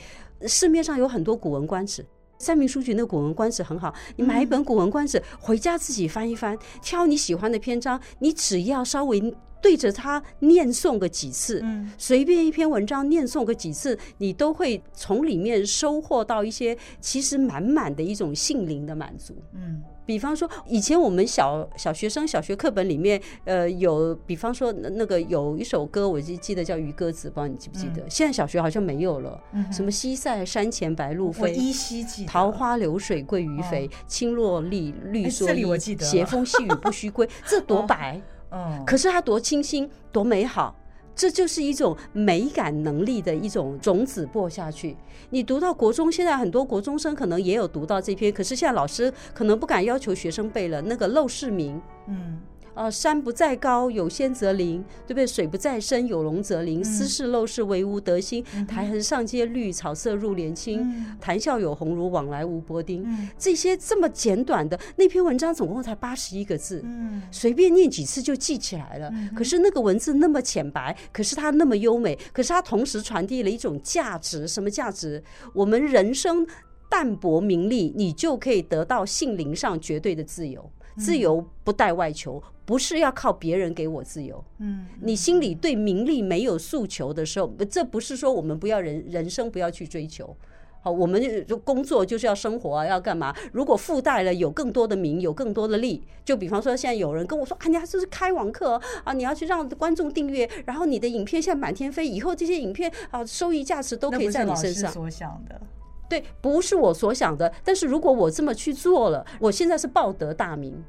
[0.47, 2.03] 市面上有很多《古文观止》，
[2.37, 9.33] 三明书局那《古文观止》很好，你买一本《古文观止》回家自己翻一翻，挑你喜欢的篇章，你只要稍微。
[9.61, 11.63] 对着它念诵个几次，
[11.97, 19.35] 随便一篇文章念诵个几次，你都会从里面收获到一些其实满满的一种心灵的满足。
[19.53, 28.03] 嗯，比方说以前我们小小学生小学课本里面，呃，有比方说那个有一首歌，我就记得叫《渔歌子》，不知道你记不记得？
[28.09, 29.39] 现在小学好像没有了。
[29.71, 32.27] 什么西塞山前白鹭飞，依稀记得。
[32.27, 37.29] 桃花流水鳜鱼肥，青箬笠绿蓑衣，斜风细雨不须归。
[37.45, 38.19] 这多白。
[38.51, 40.75] 嗯，可是它多清新，多美好，
[41.15, 44.95] 这就是一种美感能力的一种种子播下去。
[45.29, 50.81] 你读到国中，现在很多国中生可能也有读到这篇，可是现在老师可能不敢要求学生背了。
[50.81, 51.77] 那个《陋室铭》，
[52.07, 52.39] 嗯。
[52.73, 55.27] 啊，山不在高，有仙则灵，对不对？
[55.27, 56.83] 水不在深，有龙则灵。
[56.83, 58.43] 斯是陋室，惟吾德馨。
[58.67, 61.05] 苔痕上阶绿，草色入帘青。
[61.19, 63.05] 谈笑有鸿儒，往来无薄丁。
[63.37, 66.83] 这些这么简短的那篇文章，总共才八十一个字，
[67.29, 69.11] 随便念几次就记起来了。
[69.35, 74.47] 可是那个文字那么浅白，可是它那么优美，可是它同时传递了一种价值。
[74.47, 75.21] 什么价值？
[75.53, 76.47] 我们人生
[76.89, 80.71] 淡泊名利，你就可以得到性灵上绝对的自由。
[80.97, 82.41] 自由不带外求，
[82.71, 84.41] 不是要靠别人给我自由。
[84.59, 90.33] 嗯，你心里对名利没有诉求的时候，这不是说我们不要人人生不要去追求。
[90.81, 93.35] 好，我们就工作就是要生活啊，要干嘛？
[93.51, 104.89] 如果附带了有更多的名，有更多的利，就比方说现在有人跟我说啊，你还是开网课啊，你要去让观众订阅，然后你的影片现在满天飞，以后这些影片啊，收益价值都可以在你身上。
[104.89, 105.59] 所想的。
[106.07, 107.51] 对，不是我所想的。
[107.65, 110.81] 但是如果我这么去做了，我现在是报得大名。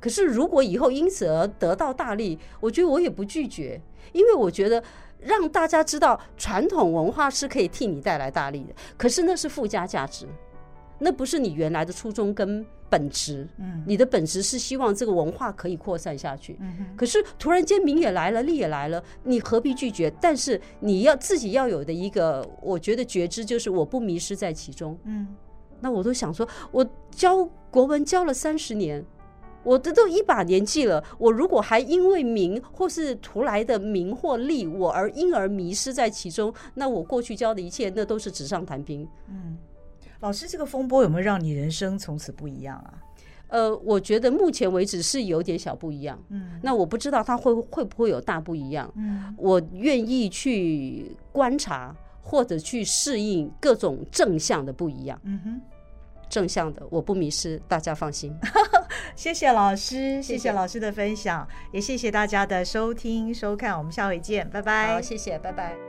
[0.00, 3.80] 可是如果以后因此而得到大利，我觉得我也不拒绝，
[4.12, 4.82] 因为我觉得
[5.20, 8.74] 让大家知道传统文化是可以替你带来大利的。
[8.96, 10.26] 可是那是附加价值。
[11.00, 20.12] 那不是你原来的初衷跟本质，嗯，你的本质是希望这个文化可以扩散下去，嗯，可是突然间名也来了，利也来了，你何必拒绝？
[20.20, 25.28] 但是你要自己要有的一个，我觉得觉知就是我不迷失在其中，嗯，
[25.78, 29.04] 那我都想说，我教国文教了三十年，
[29.68, 39.58] 我这都一把年纪了，我如果还因为名或是图来的名或利，我而因而迷失在其中，那我过去教的一切，那都是纸上谈兵，嗯。
[40.20, 42.94] 老师，这个风波有没有让你人生从此不一样啊？
[43.48, 46.18] 呃，我觉得目前为止是有点小不一样。
[46.30, 48.92] 嗯，那我不知道他会会不会有大不一样。
[48.96, 55.20] 嗯，我愿意去观察或者去适应各种正向的不一样。
[55.22, 55.60] 嗯哼，
[56.28, 58.36] 正向的我不迷失，大家放心。
[59.16, 64.94] 谢谢老师，谢谢老师的分享，也谢谢大家的收听收看，我们下回见，拜拜。
[64.94, 65.87] 好，谢谢，拜拜。